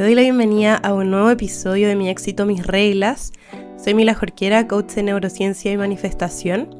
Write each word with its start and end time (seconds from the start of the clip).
Te 0.00 0.04
doy 0.04 0.14
la 0.14 0.22
bienvenida 0.22 0.76
a 0.76 0.94
un 0.94 1.10
nuevo 1.10 1.28
episodio 1.28 1.86
de 1.86 1.94
Mi 1.94 2.08
éxito, 2.08 2.46
mis 2.46 2.66
reglas. 2.66 3.32
Soy 3.76 3.92
Mila 3.92 4.14
Jorquera, 4.14 4.66
coach 4.66 4.94
de 4.94 5.02
neurociencia 5.02 5.70
y 5.70 5.76
manifestación. 5.76 6.74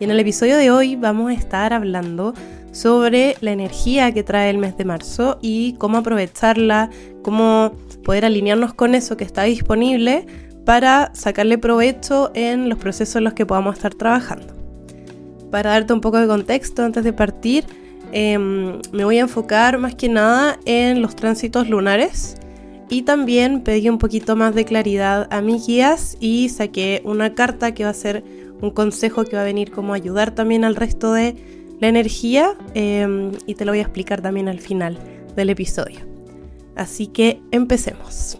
Y 0.00 0.04
en 0.04 0.10
el 0.10 0.18
episodio 0.18 0.56
de 0.56 0.70
hoy 0.70 0.96
vamos 0.96 1.30
a 1.30 1.34
estar 1.34 1.74
hablando 1.74 2.32
sobre 2.72 3.36
la 3.42 3.52
energía 3.52 4.14
que 4.14 4.22
trae 4.22 4.48
el 4.48 4.56
mes 4.56 4.78
de 4.78 4.86
marzo 4.86 5.38
y 5.42 5.74
cómo 5.74 5.98
aprovecharla, 5.98 6.88
cómo 7.20 7.72
poder 8.02 8.24
alinearnos 8.24 8.72
con 8.72 8.94
eso 8.94 9.18
que 9.18 9.24
está 9.24 9.42
disponible 9.42 10.24
para 10.64 11.14
sacarle 11.14 11.58
provecho 11.58 12.30
en 12.32 12.70
los 12.70 12.78
procesos 12.78 13.16
en 13.16 13.24
los 13.24 13.34
que 13.34 13.44
podamos 13.44 13.76
estar 13.76 13.92
trabajando. 13.92 14.54
Para 15.50 15.72
darte 15.72 15.92
un 15.92 16.00
poco 16.00 16.16
de 16.18 16.26
contexto 16.26 16.82
antes 16.82 17.04
de 17.04 17.12
partir, 17.12 17.66
em, 18.12 18.80
me 18.90 19.04
voy 19.04 19.18
a 19.18 19.20
enfocar 19.20 19.76
más 19.76 19.94
que 19.94 20.08
nada 20.08 20.58
en 20.64 21.02
los 21.02 21.14
tránsitos 21.14 21.68
lunares 21.68 22.38
y 22.88 23.02
también 23.02 23.62
pedí 23.62 23.88
un 23.88 23.98
poquito 23.98 24.36
más 24.36 24.54
de 24.54 24.64
claridad 24.64 25.28
a 25.30 25.40
mis 25.40 25.66
guías 25.66 26.16
y 26.20 26.48
saqué 26.48 27.02
una 27.04 27.34
carta 27.34 27.72
que 27.72 27.84
va 27.84 27.90
a 27.90 27.94
ser 27.94 28.24
un 28.60 28.70
consejo 28.70 29.24
que 29.24 29.36
va 29.36 29.42
a 29.42 29.46
venir 29.46 29.70
como 29.70 29.94
ayudar 29.94 30.34
también 30.34 30.64
al 30.64 30.76
resto 30.76 31.12
de 31.12 31.36
la 31.80 31.88
energía 31.88 32.54
em, 32.74 33.32
y 33.46 33.54
te 33.54 33.64
lo 33.64 33.72
voy 33.72 33.80
a 33.80 33.82
explicar 33.82 34.22
también 34.22 34.48
al 34.48 34.60
final 34.60 34.98
del 35.34 35.50
episodio. 35.50 36.00
Así 36.76 37.06
que 37.06 37.40
empecemos. 37.50 38.38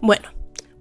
Bueno, 0.00 0.28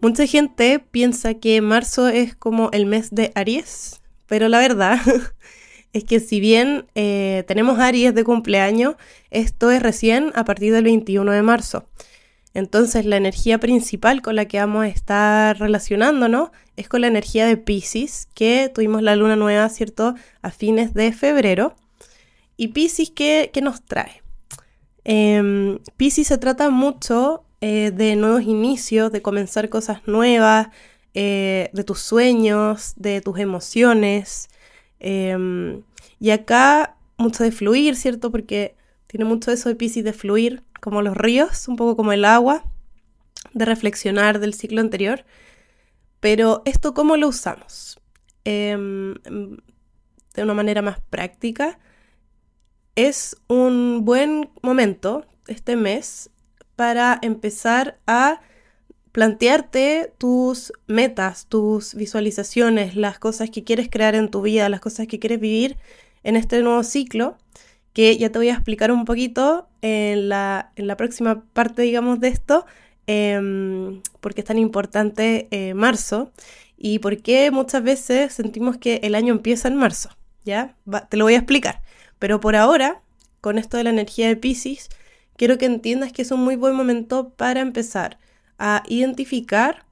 mucha 0.02 0.26
gente 0.26 0.80
piensa 0.80 1.34
que 1.34 1.62
marzo 1.62 2.08
es 2.08 2.36
como 2.36 2.70
el 2.72 2.86
mes 2.86 3.10
de 3.12 3.32
Aries, 3.36 4.02
pero 4.28 4.48
la 4.48 4.60
verdad 4.60 5.00
es 5.94 6.04
que 6.04 6.20
si 6.20 6.40
bien 6.40 6.86
eh, 6.96 7.44
tenemos 7.48 7.80
Aries 7.80 8.14
de 8.14 8.24
cumpleaños, 8.24 8.96
esto 9.32 9.72
es 9.72 9.82
recién 9.82 10.32
a 10.36 10.46
partir 10.46 10.74
del 10.74 10.84
21 10.84 11.32
de 11.32 11.42
marzo. 11.42 11.86
Entonces 12.54 13.06
la 13.06 13.18
energía 13.18 13.60
principal 13.60 14.22
con 14.22 14.36
la 14.36 14.46
que 14.46 14.60
vamos 14.60 14.84
a 14.84 14.88
estar 14.88 15.60
relacionándonos 15.60 16.50
es 16.78 16.90
con 16.90 17.02
la 17.02 17.08
energía 17.08 17.46
de 17.46 17.58
Pisces, 17.58 18.28
que 18.34 18.72
tuvimos 18.74 19.02
la 19.02 19.16
luna 19.16 19.36
nueva, 19.36 19.70
¿cierto?, 19.70 20.16
a 20.42 20.52
fines 20.52 20.94
de 20.94 21.12
febrero. 21.12 21.76
¿Y 22.58 22.70
Pisces 22.70 23.12
qué, 23.12 23.52
nos 23.62 23.84
trae? 23.84 24.22
Eh, 25.06 25.80
Pisces 25.98 26.28
se 26.28 26.38
trata 26.38 26.70
mucho 26.70 27.44
eh, 27.62 27.92
de 27.94 28.16
nuevos 28.16 28.44
inicios, 28.44 29.12
de 29.12 29.22
comenzar 29.22 29.70
cosas 29.70 30.02
nuevas, 30.08 30.70
eh, 31.14 31.70
de 31.74 31.84
tus 31.84 32.00
sueños, 32.00 32.94
de 32.96 33.22
tus 33.22 33.40
emociones. 33.40 34.50
Em, 35.00 35.84
y 36.20 36.32
acá 36.32 36.98
mucho 37.18 37.44
de 37.44 37.52
fluir, 37.52 37.96
¿cierto? 37.96 38.32
Porque 38.32 38.76
tiene 39.08 39.26
mucho 39.26 39.52
eso 39.52 39.70
de 39.70 39.76
Pisces 39.76 40.04
de 40.04 40.14
fluir, 40.14 40.64
como 40.82 41.02
los 41.02 41.16
ríos, 41.16 41.68
un 41.68 41.76
poco 41.76 41.96
como 41.96 42.12
el 42.12 42.26
agua, 42.26 42.64
de 43.54 43.66
reflexionar 43.66 44.40
del 44.40 44.54
ciclo 44.54 44.82
anterior. 44.82 45.26
Pero 46.20 46.62
esto, 46.66 46.94
¿cómo 46.94 47.18
lo 47.18 47.28
usamos? 47.28 48.00
Em, 48.46 49.16
de 50.34 50.44
una 50.44 50.54
manera 50.54 50.82
más 50.82 51.00
práctica, 51.10 51.80
es 52.96 53.38
un 53.48 54.04
buen 54.04 54.50
momento 54.62 55.26
este 55.48 55.76
mes 55.76 56.30
para 56.76 57.20
empezar 57.22 58.00
a 58.08 58.42
plantearte 59.12 60.14
tus 60.18 60.74
metas, 60.88 61.48
tus 61.48 61.96
visualizaciones, 61.96 62.96
las 62.96 63.20
cosas 63.20 63.50
que 63.50 63.64
quieres 63.64 63.90
crear 63.90 64.16
en 64.16 64.30
tu 64.30 64.42
vida, 64.42 64.70
las 64.70 64.82
cosas 64.82 65.08
que 65.08 65.20
quieres 65.20 65.40
vivir 65.40 65.78
en 66.24 66.36
este 66.36 66.62
nuevo 66.62 66.84
ciclo, 66.84 67.38
que 67.94 68.18
ya 68.18 68.32
te 68.32 68.40
voy 68.40 68.50
a 68.50 68.54
explicar 68.54 68.92
un 68.92 69.06
poquito 69.06 69.68
en 69.82 70.30
la, 70.30 70.72
próxima 70.98 71.44
parte, 71.54 71.82
digamos, 71.82 72.20
de 72.20 72.28
esto, 72.28 72.66
eh, 73.08 74.02
porque 74.20 74.42
es 74.42 74.46
tan 74.46 74.60
importante 74.60 75.48
eh, 75.52 75.74
marzo 75.74 76.32
y 76.78 77.00
por 77.00 77.18
qué 77.22 77.52
muchas 77.52 77.84
veces 77.84 78.34
sentimos 78.34 78.78
que 78.78 79.02
el 79.04 79.16
año 79.16 79.34
empieza 79.34 79.68
en 79.68 79.76
marzo, 79.76 80.10
¿ya? 80.46 80.76
te 81.10 81.18
lo 81.18 81.26
voy 81.26 81.34
a 81.34 81.38
explicar. 81.38 81.82
Pero 82.20 82.40
por 82.40 82.56
ahora, 82.56 83.02
con 83.42 83.58
esto 83.58 83.78
de 83.78 83.84
la 83.84 83.90
energía 83.90 84.28
de 84.28 84.38
Pisces, 84.38 84.90
quiero 85.36 85.58
que 85.58 85.66
entiendas 85.66 86.14
que 86.14 86.22
es 86.22 86.32
un 86.32 86.42
muy 86.42 86.56
buen 86.56 86.76
momento 86.76 87.30
para 87.30 87.60
empezar 87.60 88.18
a 88.60 88.84
identificar, 88.88 89.86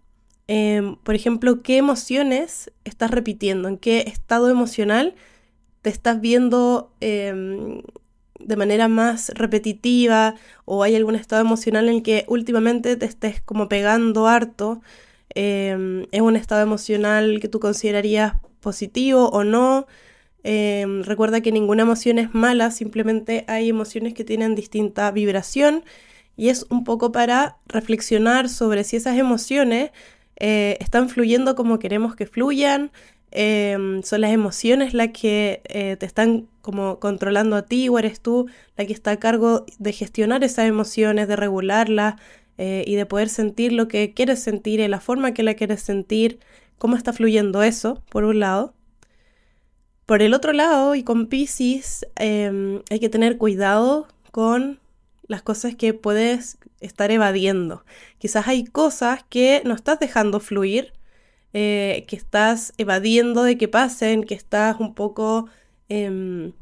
em, 0.47 0.95
por 0.97 1.15
ejemplo, 1.15 1.63
qué 1.63 1.77
emociones 1.77 2.71
estás 2.83 3.11
repitiendo, 3.11 3.67
en 3.69 3.77
qué 3.77 4.01
estado 4.07 4.49
emocional 4.49 5.15
te 5.81 5.89
estás 5.89 6.21
viendo 6.21 6.91
em, 7.01 7.81
de 8.39 8.55
manera 8.55 8.87
más 8.87 9.29
repetitiva 9.35 10.35
o 10.65 10.83
hay 10.83 10.95
algún 10.95 11.15
estado 11.15 11.41
emocional 11.41 11.89
en 11.89 11.95
el 11.95 12.03
que 12.03 12.25
últimamente 12.27 12.95
te 12.97 13.05
estés 13.05 13.41
como 13.41 13.69
pegando 13.69 14.27
harto. 14.27 14.81
Em, 15.35 16.05
es 16.11 16.21
un 16.21 16.35
estado 16.35 16.61
emocional 16.61 17.39
que 17.41 17.47
tú 17.47 17.59
considerarías 17.59 18.33
positivo 18.59 19.29
o 19.29 19.43
no. 19.43 19.87
recuerda 21.03 21.41
que 21.41 21.51
ninguna 21.51 21.83
emoción 21.83 22.19
es 22.19 22.33
mala, 22.33 22.71
simplemente 22.71 23.43
hay 23.47 23.69
emociones 23.69 24.13
que 24.13 24.23
tienen 24.23 24.55
distinta 24.55 25.11
vibración 25.11 25.83
y 26.37 26.49
es 26.49 26.65
un 26.69 26.83
poco 26.83 27.11
para 27.11 27.57
reflexionar 27.65 28.47
sobre 28.47 28.83
si 28.83 28.95
esas 28.95 29.17
emociones 29.17 29.91
eh, 30.37 30.77
están 30.79 31.09
fluyendo 31.09 31.55
como 31.55 31.79
queremos 31.79 32.15
que 32.15 32.27
fluyan, 32.27 32.91
em, 33.31 34.03
son 34.03 34.21
las 34.21 34.31
emociones 34.31 34.93
las 34.93 35.09
que 35.09 35.61
eh, 35.65 35.97
te 35.99 36.05
están 36.05 36.47
como 36.61 36.99
controlando 36.99 37.55
a 37.55 37.63
ti 37.63 37.89
o 37.89 37.97
eres 37.99 38.21
tú 38.21 38.47
la 38.77 38.85
que 38.85 38.93
está 38.93 39.11
a 39.11 39.19
cargo 39.19 39.65
de 39.79 39.91
gestionar 39.93 40.43
esas 40.43 40.67
emociones, 40.67 41.27
de 41.27 41.35
regularlas 41.35 42.15
eh, 42.57 42.83
y 42.87 42.95
de 42.95 43.05
poder 43.05 43.29
sentir 43.29 43.73
lo 43.73 43.87
que 43.87 44.13
quieres 44.13 44.41
sentir 44.41 44.79
y 44.79 44.87
la 44.87 44.99
forma 44.99 45.33
que 45.33 45.43
la 45.43 45.55
quieres 45.55 45.81
sentir, 45.81 46.39
cómo 46.77 46.95
está 46.95 47.13
fluyendo 47.13 47.63
eso, 47.63 48.03
por 48.09 48.23
un 48.23 48.39
lado. 48.39 48.73
Por 50.05 50.21
el 50.21 50.33
otro 50.33 50.53
lado, 50.53 50.95
y 50.95 51.03
con 51.03 51.27
Pisces, 51.27 52.07
em, 52.15 52.81
hay 52.89 52.99
que 52.99 53.09
tener 53.09 53.37
cuidado 53.37 54.07
con 54.31 54.79
las 55.27 55.41
cosas 55.41 55.75
que 55.75 55.93
puedes 55.93 56.57
estar 56.79 57.11
evadiendo. 57.11 57.83
Quizás 58.17 58.47
hay 58.47 58.65
cosas 58.65 59.23
que 59.29 59.61
no 59.65 59.73
estás 59.73 59.99
dejando 59.99 60.39
fluir, 60.39 60.93
eh, 61.53 62.05
que 62.07 62.15
estás 62.15 62.73
evadiendo 62.77 63.43
de 63.43 63.57
que 63.57 63.67
pasen, 63.67 64.23
que 64.23 64.35
estás 64.35 64.79
un 64.79 64.93
poco, 64.95 65.49
eh, 65.89 66.53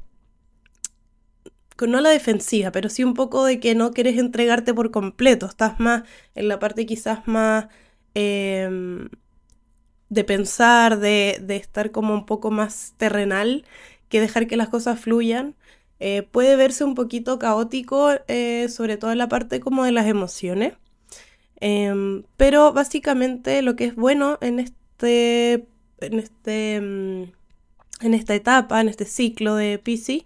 no 1.88 2.02
la 2.02 2.10
defensiva, 2.10 2.72
pero 2.72 2.90
sí 2.90 3.04
un 3.04 3.14
poco 3.14 3.46
de 3.46 3.60
que 3.60 3.76
no 3.76 3.92
quieres 3.92 4.18
entregarte 4.18 4.74
por 4.74 4.92
completo. 4.92 5.46
Estás 5.46 5.80
más 5.80 6.04
en 6.36 6.48
la 6.48 6.60
parte 6.60 6.86
quizás 6.86 7.28
más 7.28 7.68
em, 8.14 9.10
de 10.10 10.24
pensar, 10.24 11.00
de, 11.00 11.40
de 11.42 11.58
estar 11.58 11.92
como 11.92 12.14
un 12.14 12.26
poco 12.26 12.52
más 12.52 12.94
terrenal, 12.98 13.66
que 14.10 14.22
dejar 14.22 14.48
que 14.48 14.58
las 14.58 14.70
cosas 14.70 15.00
fluyan. 15.00 15.56
Eh, 16.00 16.24
puede 16.24 16.56
verse 16.56 16.84
un 16.84 16.96
poquito 16.96 17.40
caótico, 17.40 18.12
eh, 18.28 18.68
sobre 18.70 18.98
todo 18.98 19.12
en 19.12 19.18
la 19.18 19.30
parte 19.30 19.60
como 19.60 19.86
de 19.86 19.92
las 19.92 20.08
emociones. 20.08 20.74
Em, 21.62 22.24
pero 22.38 22.74
básicamente 22.74 23.62
lo 23.62 23.76
que 23.76 23.86
es 23.86 23.96
bueno 23.96 24.38
en 24.42 24.60
este, 24.60 25.68
en 26.02 26.20
este, 26.20 26.82
mm, 26.82 27.24
en 28.02 28.14
esta 28.14 28.36
etapa, 28.36 28.82
en 28.82 28.90
este 28.90 29.06
ciclo 29.06 29.56
de 29.56 29.80
Pisces, 29.80 30.24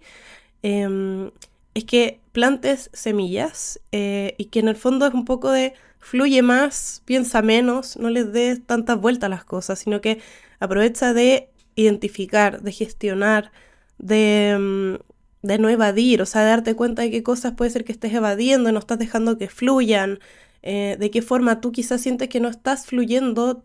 em, 0.62 1.30
es 1.74 1.84
que 1.84 2.20
plantes 2.32 2.90
semillas 2.92 3.80
eh, 3.92 4.34
y 4.38 4.46
que 4.46 4.60
en 4.60 4.68
el 4.68 4.76
fondo 4.76 5.06
es 5.06 5.14
un 5.14 5.24
poco 5.24 5.50
de 5.52 5.74
fluye 6.00 6.42
más, 6.42 7.02
piensa 7.04 7.42
menos, 7.42 7.96
no 7.96 8.10
les 8.10 8.32
des 8.32 8.64
tantas 8.66 9.00
vueltas 9.00 9.26
a 9.26 9.30
las 9.30 9.44
cosas, 9.44 9.78
sino 9.78 10.00
que 10.00 10.20
aprovecha 10.58 11.12
de 11.14 11.50
identificar, 11.76 12.62
de 12.62 12.72
gestionar, 12.72 13.52
de, 13.98 14.56
mm, 14.58 15.09
de 15.42 15.58
no 15.58 15.68
evadir, 15.68 16.22
o 16.22 16.26
sea, 16.26 16.42
de 16.42 16.48
darte 16.48 16.74
cuenta 16.76 17.02
de 17.02 17.10
qué 17.10 17.22
cosas 17.22 17.54
puede 17.54 17.70
ser 17.70 17.84
que 17.84 17.92
estés 17.92 18.12
evadiendo, 18.12 18.72
no 18.72 18.78
estás 18.78 18.98
dejando 18.98 19.38
que 19.38 19.48
fluyan, 19.48 20.20
eh, 20.62 20.96
de 20.98 21.10
qué 21.10 21.22
forma 21.22 21.60
tú 21.60 21.72
quizás 21.72 22.00
sientes 22.00 22.28
que 22.28 22.40
no 22.40 22.48
estás 22.48 22.86
fluyendo 22.86 23.62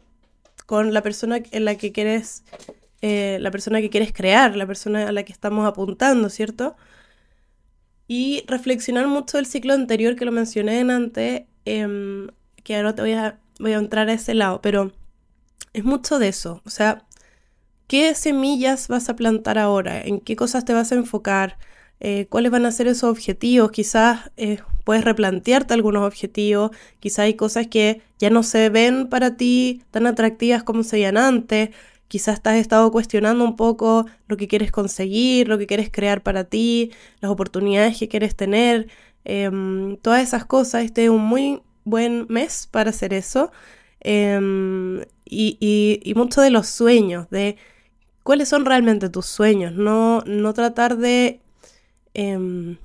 con 0.65 0.93
la 0.93 1.01
persona 1.01 1.39
en 1.51 1.65
la 1.65 1.75
que 1.75 1.91
quieres, 1.91 2.43
eh, 3.01 3.37
la 3.41 3.51
persona 3.51 3.81
que 3.81 3.89
quieres 3.89 4.13
crear, 4.13 4.55
la 4.55 4.65
persona 4.65 5.07
a 5.07 5.11
la 5.11 5.23
que 5.23 5.33
estamos 5.33 5.67
apuntando, 5.67 6.29
¿cierto? 6.29 6.75
Y 8.07 8.43
reflexionar 8.47 9.07
mucho 9.07 9.37
del 9.37 9.45
ciclo 9.45 9.73
anterior 9.73 10.15
que 10.15 10.25
lo 10.25 10.31
mencioné 10.31 10.79
en 10.79 10.91
antes, 10.91 11.43
em, 11.65 12.29
que 12.63 12.75
ahora 12.75 12.95
te 12.95 13.01
voy 13.01 13.13
a, 13.13 13.39
voy 13.59 13.73
a 13.73 13.77
entrar 13.77 14.09
a 14.09 14.13
ese 14.13 14.33
lado, 14.33 14.61
pero 14.61 14.93
es 15.73 15.83
mucho 15.83 16.19
de 16.19 16.29
eso, 16.29 16.61
o 16.65 16.69
sea, 16.69 17.04
¿Qué 17.87 18.15
semillas 18.15 18.87
vas 18.87 19.09
a 19.09 19.15
plantar 19.15 19.57
ahora? 19.59 20.01
¿En 20.01 20.19
qué 20.19 20.35
cosas 20.35 20.65
te 20.65 20.73
vas 20.73 20.91
a 20.91 20.95
enfocar? 20.95 21.57
Eh, 21.99 22.25
¿Cuáles 22.29 22.51
van 22.51 22.65
a 22.65 22.71
ser 22.71 22.87
esos 22.87 23.09
objetivos? 23.11 23.71
Quizás 23.71 24.31
eh, 24.37 24.59
puedes 24.83 25.03
replantearte 25.05 25.73
algunos 25.73 26.03
objetivos, 26.05 26.71
quizás 26.99 27.19
hay 27.19 27.35
cosas 27.35 27.67
que 27.67 28.01
ya 28.19 28.29
no 28.29 28.43
se 28.43 28.69
ven 28.69 29.07
para 29.09 29.37
ti 29.37 29.83
tan 29.91 30.07
atractivas 30.07 30.63
como 30.63 30.83
se 30.83 30.97
veían 30.97 31.17
antes, 31.17 31.69
quizás 32.07 32.41
has 32.43 32.55
estado 32.55 32.91
cuestionando 32.91 33.43
un 33.43 33.55
poco 33.55 34.05
lo 34.27 34.37
que 34.37 34.47
quieres 34.47 34.71
conseguir, 34.71 35.47
lo 35.47 35.57
que 35.57 35.67
quieres 35.67 35.89
crear 35.91 36.23
para 36.23 36.43
ti, 36.45 36.91
las 37.21 37.31
oportunidades 37.31 37.97
que 37.97 38.07
quieres 38.07 38.35
tener. 38.35 38.87
em, 39.27 39.97
todas 39.97 40.21
esas 40.23 40.45
cosas. 40.45 40.83
Este 40.85 41.05
es 41.05 41.09
un 41.09 41.21
muy 41.25 41.61
buen 41.83 42.27
mes 42.29 42.67
para 42.71 42.91
hacer 42.91 43.13
eso. 43.13 43.51
Em, 44.01 45.01
y, 45.25 45.57
y, 46.03 46.13
mucho 46.15 46.41
de 46.41 46.51
los 46.51 46.67
sueños, 46.67 47.27
de 47.31 47.57
cuáles 48.25 48.49
son 48.49 48.65
realmente 48.65 49.07
tus 49.07 49.27
sueños, 49.27 49.73
no, 49.73 50.21
no 50.25 50.55
tratar 50.55 50.97
de, 50.97 51.41
em, 52.15 52.77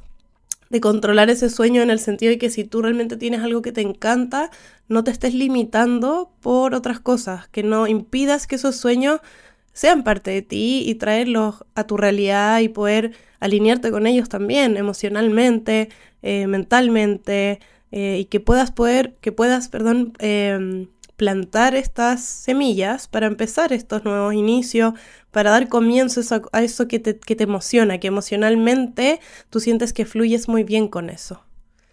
de 0.68 0.80
controlar 0.82 1.30
ese 1.30 1.48
sueño 1.48 1.80
en 1.80 1.88
el 1.88 1.98
sentido 1.98 2.28
de 2.30 2.36
que 2.36 2.50
si 2.50 2.64
tú 2.64 2.82
realmente 2.82 3.16
tienes 3.16 3.40
algo 3.40 3.62
que 3.62 3.72
te 3.72 3.80
encanta, 3.80 4.50
no 4.86 5.02
te 5.02 5.10
estés 5.10 5.32
limitando 5.32 6.30
por 6.40 6.74
otras 6.74 7.00
cosas, 7.00 7.48
que 7.48 7.62
no 7.62 7.86
impidas 7.86 8.46
que 8.46 8.56
esos 8.56 8.76
sueños 8.76 9.20
sean 9.72 10.04
parte 10.04 10.30
de 10.30 10.42
ti 10.42 10.84
y 10.86 10.96
traerlos 10.96 11.64
a 11.74 11.84
tu 11.86 11.96
realidad 11.96 12.60
y 12.60 12.68
poder 12.68 13.12
alinearte 13.40 13.90
con 13.90 14.06
ellos 14.06 14.28
también 14.28 14.76
emocionalmente, 14.76 15.88
eh, 16.20 16.48
mentalmente 16.48 17.60
eh, 17.92 18.18
y 18.20 18.24
que 18.26 18.40
puedas 18.40 18.72
poder, 18.72 19.16
que 19.22 19.32
puedas, 19.32 19.70
perdón, 19.70 20.12
em, 20.18 20.88
plantar 21.20 21.74
estas 21.74 22.22
semillas 22.24 23.06
para 23.06 23.26
empezar 23.26 23.74
estos 23.74 24.06
nuevos 24.06 24.32
inicios, 24.32 24.94
para 25.30 25.50
dar 25.50 25.68
comienzo 25.68 26.22
a 26.50 26.62
eso 26.62 26.88
que 26.88 26.98
te, 26.98 27.18
que 27.18 27.36
te 27.36 27.44
emociona, 27.44 27.98
que 28.00 28.08
emocionalmente 28.08 29.20
tú 29.50 29.60
sientes 29.60 29.92
que 29.92 30.06
fluyes 30.06 30.48
muy 30.48 30.64
bien 30.64 30.88
con 30.88 31.10
eso. 31.10 31.44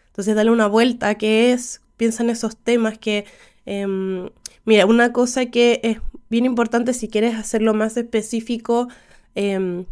Entonces 0.06 0.34
dale 0.34 0.50
una 0.50 0.68
vuelta 0.68 1.16
que 1.16 1.52
es, 1.52 1.82
piensa 1.98 2.24
en 2.24 2.30
esos 2.30 2.56
temas 2.56 2.98
que, 3.00 3.26
em, 3.66 4.30
mira, 4.64 4.86
una 4.86 5.12
cosa 5.12 5.48
que 5.48 5.82
es 5.84 5.98
bien 6.30 6.46
importante 6.46 6.94
si 6.94 7.10
quieres 7.10 7.36
hacerlo 7.36 7.74
más 7.74 7.98
específico 7.98 8.88
em, 9.36 9.88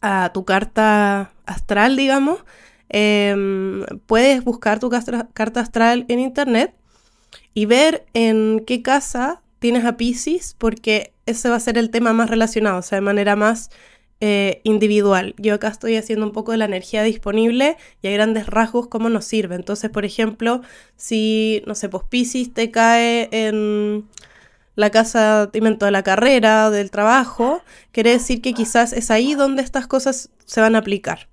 a 0.00 0.30
tu 0.32 0.44
carta 0.44 1.32
astral, 1.44 1.96
digamos, 1.96 2.44
em, 2.88 3.84
puedes 4.06 4.44
buscar 4.44 4.78
tu 4.78 4.90
carta 4.90 5.60
astral 5.60 6.04
en 6.06 6.20
internet 6.20 6.78
y 7.58 7.66
ver 7.66 8.06
en 8.14 8.62
qué 8.64 8.82
casa 8.82 9.42
tienes 9.58 9.84
a 9.84 9.96
Pisces, 9.96 10.54
porque 10.56 11.12
ese 11.26 11.48
va 11.48 11.56
a 11.56 11.60
ser 11.60 11.76
el 11.76 11.90
tema 11.90 12.12
más 12.12 12.30
relacionado, 12.30 12.78
o 12.78 12.82
sea, 12.82 12.98
de 12.98 13.02
manera 13.02 13.34
más 13.34 13.70
eh, 14.20 14.60
individual. 14.62 15.34
Yo 15.38 15.54
acá 15.54 15.66
estoy 15.66 15.96
haciendo 15.96 16.24
un 16.24 16.30
poco 16.30 16.52
de 16.52 16.58
la 16.58 16.66
energía 16.66 17.02
disponible 17.02 17.76
y 18.00 18.06
hay 18.06 18.14
grandes 18.14 18.46
rasgos 18.46 18.86
cómo 18.86 19.08
nos 19.08 19.24
sirve. 19.24 19.56
Entonces, 19.56 19.90
por 19.90 20.04
ejemplo, 20.04 20.62
si, 20.94 21.64
no 21.66 21.74
sé, 21.74 21.88
pues 21.88 22.04
Pisces 22.08 22.54
te 22.54 22.70
cae 22.70 23.28
en 23.32 24.06
la 24.76 24.90
casa 24.90 25.46
de 25.46 25.90
la 25.90 26.04
carrera, 26.04 26.70
del 26.70 26.92
trabajo, 26.92 27.60
quiere 27.90 28.10
decir 28.10 28.40
que 28.40 28.54
quizás 28.54 28.92
es 28.92 29.10
ahí 29.10 29.34
donde 29.34 29.62
estas 29.62 29.88
cosas 29.88 30.30
se 30.44 30.60
van 30.60 30.76
a 30.76 30.78
aplicar. 30.78 31.28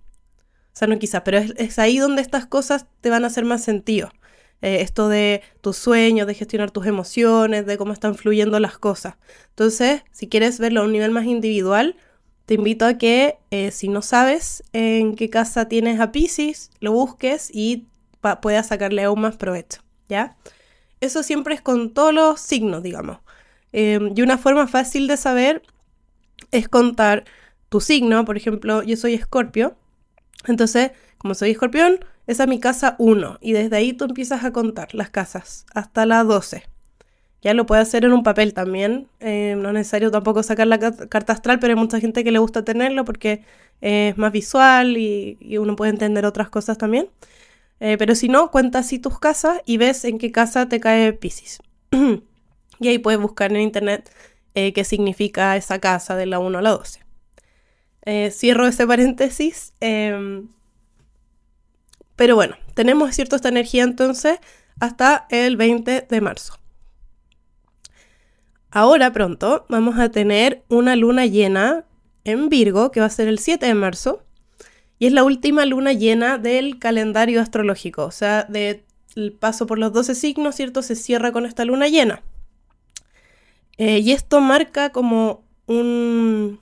O 0.74 0.78
sea, 0.78 0.88
no 0.88 0.98
quizás, 0.98 1.22
pero 1.24 1.38
es, 1.38 1.78
ahí 1.78 2.00
donde 2.00 2.24
estas 2.24 2.48
cosas 2.48 2.88
te 3.02 3.12
van 3.12 3.26
a 3.26 3.28
hacer 3.28 3.46
más 3.46 3.64
sentido. 3.64 4.10
Eh, 4.62 4.82
esto 4.82 5.10
de 5.10 5.42
tus 5.62 5.78
sueños, 5.78 6.28
de 6.28 6.34
gestionar 6.34 6.72
tus 6.72 6.86
emociones, 6.86 7.66
de 7.66 7.78
cómo 7.78 7.94
están 7.94 8.16
fluyendo 8.16 8.60
las 8.60 8.78
cosas. 8.78 9.16
Entonces, 9.50 10.04
si 10.12 10.28
quieres 10.28 10.60
verlo 10.60 10.82
a 10.82 10.86
un 10.86 10.92
nivel 10.92 11.12
más 11.12 11.26
individual, 11.26 11.98
te 12.46 12.56
invito 12.56 12.86
a 12.86 12.98
que 12.98 13.38
eh, 13.52 13.72
si 13.72 13.88
no 13.88 14.02
sabes 14.02 14.64
en 14.74 15.16
qué 15.16 15.30
casa 15.30 15.68
tienes 15.68 16.00
a 16.00 16.12
Pisces, 16.12 16.72
lo 16.80 16.92
busques 16.92 17.50
y 17.54 17.88
puedas 18.42 18.68
sacarle 18.68 19.04
aún 19.04 19.22
más 19.22 19.36
provecho, 19.38 19.82
¿ya? 20.10 20.36
Eso 21.00 21.24
siempre 21.24 21.56
es 21.56 21.62
con 21.62 21.94
todos 21.94 22.14
los 22.14 22.40
signos, 22.40 22.82
digamos. 22.82 23.20
Em, 23.72 24.14
y 24.16 24.22
una 24.22 24.38
forma 24.38 24.68
fácil 24.68 25.08
de 25.08 25.18
saber 25.18 25.62
es 26.52 26.70
contar 26.70 27.26
tu 27.70 27.82
signo. 27.82 28.26
Por 28.26 28.38
ejemplo, 28.38 28.84
yo 28.84 28.96
soy 28.98 29.14
escorpio. 29.14 29.76
Entonces, 30.48 30.92
como 31.18 31.34
soy 31.34 31.52
escorpión, 31.52 32.00
esa 32.28 32.44
es 32.44 32.50
mi 32.50 32.60
casa 32.60 32.96
1. 33.00 33.40
Y 33.42 33.54
desde 33.54 33.76
ahí 33.76 33.94
tú 33.94 34.06
empiezas 34.06 34.44
a 34.44 34.52
contar 34.52 34.94
las 34.94 35.10
casas 35.10 35.66
hasta 35.74 36.06
la 36.06 36.24
12. 36.24 36.64
Ya 37.42 37.54
lo 37.54 37.68
puedes 37.68 37.88
hacer 37.88 38.06
en 38.06 38.14
un 38.14 38.24
papel 38.24 38.54
también. 38.54 39.08
Em, 39.20 39.62
no 39.62 39.70
es 39.70 39.76
necesario 39.76 40.10
tampoco 40.10 40.42
sacar 40.42 40.68
la 40.68 40.80
carta 40.80 41.34
astral, 41.34 41.60
pero 41.60 41.74
hay 41.74 41.80
mucha 41.80 42.00
gente 42.00 42.24
que 42.24 42.32
le 42.32 42.40
gusta 42.40 42.66
tenerlo 42.66 43.06
porque 43.06 43.44
es 43.82 44.18
más 44.18 44.32
visual 44.32 44.98
y, 44.98 45.38
uno 45.60 45.76
puede 45.76 45.92
entender 45.92 46.26
otras 46.26 46.50
cosas 46.50 46.78
también. 46.78 47.10
Eh, 47.80 47.98
pero 48.00 48.16
si 48.16 48.30
no, 48.30 48.52
cuenta 48.52 48.80
así 48.80 49.00
tus 49.00 49.20
casas 49.20 49.62
y 49.66 49.78
ves 49.78 50.06
en 50.06 50.18
qué 50.18 50.32
casa 50.32 50.68
te 50.70 50.80
cae 50.80 51.14
Pisces. 51.14 51.60
Y 52.78 52.90
ahí 52.90 53.00
puedes 53.00 53.22
buscar 53.22 53.52
en 53.54 53.62
internet 53.62 54.12
eh, 54.54 54.74
qué 54.74 54.84
significa 54.84 55.56
esa 55.56 55.80
casa 55.80 56.18
de 56.18 56.26
la 56.26 56.40
1 56.40 56.58
a 56.58 56.62
la 56.62 56.72
12. 56.72 57.05
Eh, 58.06 58.32
cierro 58.32 58.68
ese 58.68 58.86
paréntesis. 58.86 59.74
Em, 59.80 60.48
pero 62.16 62.36
bueno, 62.36 62.56
tenemos 62.74 63.14
cierto 63.16 63.36
esta 63.36 63.50
energía 63.50 63.84
entonces 63.84 64.40
hasta 64.80 65.26
el 65.30 65.58
20 65.58 66.08
de 66.10 66.22
marzo. 66.22 66.60
Ahora 68.72 69.14
pronto 69.14 69.66
vamos 69.70 69.98
a 69.98 70.10
tener 70.10 70.64
una 70.68 70.96
luna 70.96 71.26
llena 71.26 71.86
en 72.26 72.50
Virgo, 72.50 72.92
que 72.92 73.00
va 73.00 73.06
a 73.06 73.10
ser 73.10 73.28
el 73.28 73.40
7 73.40 73.66
de 73.66 73.74
marzo, 73.74 74.24
y 75.00 75.08
es 75.08 75.14
la 75.14 75.24
última 75.24 75.66
luna 75.66 75.94
llena 75.94 76.38
del 76.38 76.80
calendario 76.80 77.40
astrológico, 77.40 78.06
o 78.06 78.12
sea, 78.12 78.44
del 78.44 78.84
paso 79.40 79.66
por 79.66 79.80
los 79.80 79.94
12 79.94 80.16
signos, 80.16 80.56
¿cierto? 80.56 80.82
Se 80.82 80.96
cierra 80.96 81.32
con 81.32 81.46
esta 81.46 81.64
luna 81.64 81.88
llena. 81.88 82.22
Eh, 83.78 84.00
y 84.00 84.12
esto 84.12 84.42
marca 84.42 84.92
como 84.92 85.44
un, 85.68 86.60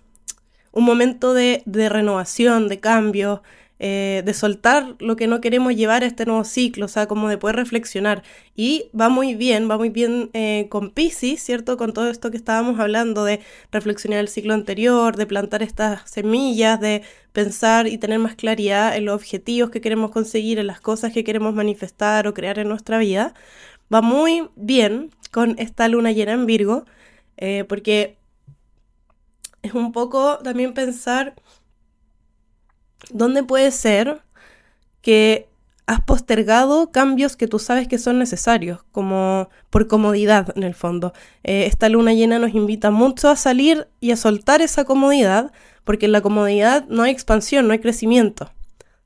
un 0.74 0.84
momento 0.84 1.34
de, 1.34 1.64
renovación, 1.66 2.68
de 2.68 2.80
cambio, 2.80 3.44
eh, 3.80 4.24
de 4.26 4.34
soltar 4.34 4.96
lo 5.00 5.16
que 5.16 5.28
no 5.28 5.42
queremos 5.42 5.76
llevar 5.76 6.04
a 6.04 6.08
este 6.08 6.26
nuevo 6.26 6.44
ciclo, 6.44 6.86
o 6.86 6.88
sea, 6.90 7.08
como 7.08 7.30
de 7.30 7.38
poder 7.38 7.56
reflexionar. 7.58 8.24
Y 8.56 8.86
va 9.00 9.10
muy 9.10 9.36
bien, 9.36 9.70
va 9.70 9.78
muy 9.78 9.90
bien 9.90 10.30
eh, 10.34 10.68
con 10.70 10.90
Pisces, 10.92 11.42
¿cierto? 11.44 11.78
Con 11.78 11.94
todo 11.94 12.10
esto 12.10 12.32
que 12.32 12.38
estábamos 12.38 12.80
hablando 12.80 13.24
de 13.24 13.40
reflexionar 13.72 14.20
el 14.20 14.28
ciclo 14.30 14.54
anterior, 14.54 15.16
de 15.16 15.26
plantar 15.28 15.64
estas 15.64 16.10
semillas, 16.10 16.80
de 16.80 17.04
pensar 17.34 17.88
y 17.88 17.98
tener 17.98 18.20
más 18.20 18.36
claridad 18.36 18.96
en 18.98 19.06
los 19.06 19.16
objetivos 19.16 19.70
que 19.70 19.82
queremos 19.82 20.12
conseguir, 20.12 20.60
en 20.60 20.68
las 20.68 20.82
cosas 20.82 21.14
que 21.14 21.24
queremos 21.24 21.54
manifestar 21.54 22.28
o 22.28 22.34
crear 22.34 22.60
en 22.60 22.70
nuestra 22.70 22.98
vida. 22.98 23.34
Va 23.94 24.02
muy 24.02 24.50
bien 24.56 25.12
con 25.32 25.56
esta 25.60 25.88
luna 25.88 26.12
llena 26.12 26.34
en 26.34 26.46
Virgo 26.46 26.86
eh, 27.38 27.66
porque 27.68 28.16
es 29.64 29.74
un 29.74 29.92
poco 29.92 30.38
también 30.40 30.74
pensar 30.74 31.34
dónde 33.10 33.44
puede 33.44 33.72
ser 33.72 34.22
que 35.02 35.50
has 35.86 36.02
postergado 36.02 36.92
cambios 36.92 37.36
que 37.36 37.48
tú 37.48 37.60
sabes 37.60 37.88
que 37.88 37.98
son 37.98 38.20
necesarios, 38.20 38.84
como 38.92 39.50
por 39.70 39.88
comodidad 39.88 40.56
en 40.56 40.64
el 40.64 40.76
fondo. 40.76 41.14
Eh, 41.44 41.66
esta 41.66 41.90
luna 41.90 42.14
llena 42.14 42.40
nos 42.40 42.54
invita 42.54 42.92
mucho 42.92 43.30
a 43.30 43.36
salir 43.36 43.88
y 44.00 44.12
a 44.12 44.18
soltar 44.18 44.62
esa 44.62 44.86
comodidad, 44.86 45.52
porque 45.84 46.06
en 46.06 46.14
la 46.14 46.22
comodidad 46.22 46.86
no 46.88 47.04
hay 47.04 47.12
expansión, 47.12 47.68
no 47.68 47.74
hay 47.74 47.80
crecimiento. 47.80 48.52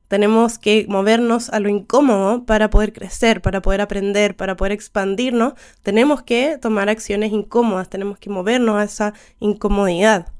Tenemos 0.07 0.57
que 0.59 0.85
movernos 0.87 1.49
a 1.49 1.59
lo 1.59 1.69
incómodo 1.69 2.45
para 2.45 2.69
poder 2.69 2.93
crecer, 2.93 3.41
para 3.41 3.61
poder 3.61 3.81
aprender, 3.81 4.35
para 4.35 4.55
poder 4.55 4.71
expandirnos. 4.71 5.53
Tenemos 5.81 6.21
que 6.23 6.57
tomar 6.59 6.89
acciones 6.89 7.31
incómodas, 7.31 7.89
tenemos 7.89 8.17
que 8.19 8.29
movernos 8.29 8.77
a 8.77 8.83
esa 8.83 9.13
incomodidad. 9.39 10.31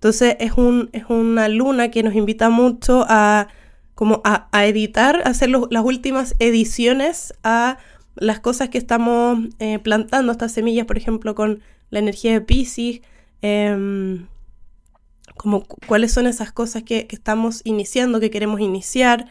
Entonces 0.00 0.36
es, 0.40 0.52
un, 0.52 0.88
es 0.94 1.04
una 1.10 1.48
luna 1.48 1.90
que 1.90 2.02
nos 2.02 2.14
invita 2.14 2.48
mucho 2.48 3.04
a, 3.06 3.48
como 3.94 4.22
a, 4.24 4.48
editar, 4.64 5.20
a 5.26 5.28
hacer 5.28 5.50
las 5.50 5.84
últimas 5.84 6.34
ediciones 6.38 7.34
a 7.44 7.76
las 8.14 8.40
cosas 8.40 8.70
que 8.70 8.78
estamos 8.78 9.38
eh, 9.58 9.78
plantando, 9.78 10.32
estas 10.32 10.52
semillas, 10.52 10.86
por 10.86 10.96
ejemplo, 10.96 11.34
con 11.34 11.60
la 11.90 11.98
energía 11.98 12.32
de 12.32 12.40
Pisces. 12.40 13.02
Em, 13.42 14.26
como 15.36 15.66
cuáles 15.86 16.12
son 16.12 16.26
esas 16.26 16.50
cosas 16.50 16.82
que, 16.82 17.06
estamos 17.10 17.60
iniciando, 17.64 18.20
que 18.20 18.30
queremos 18.30 18.60
iniciar. 18.60 19.26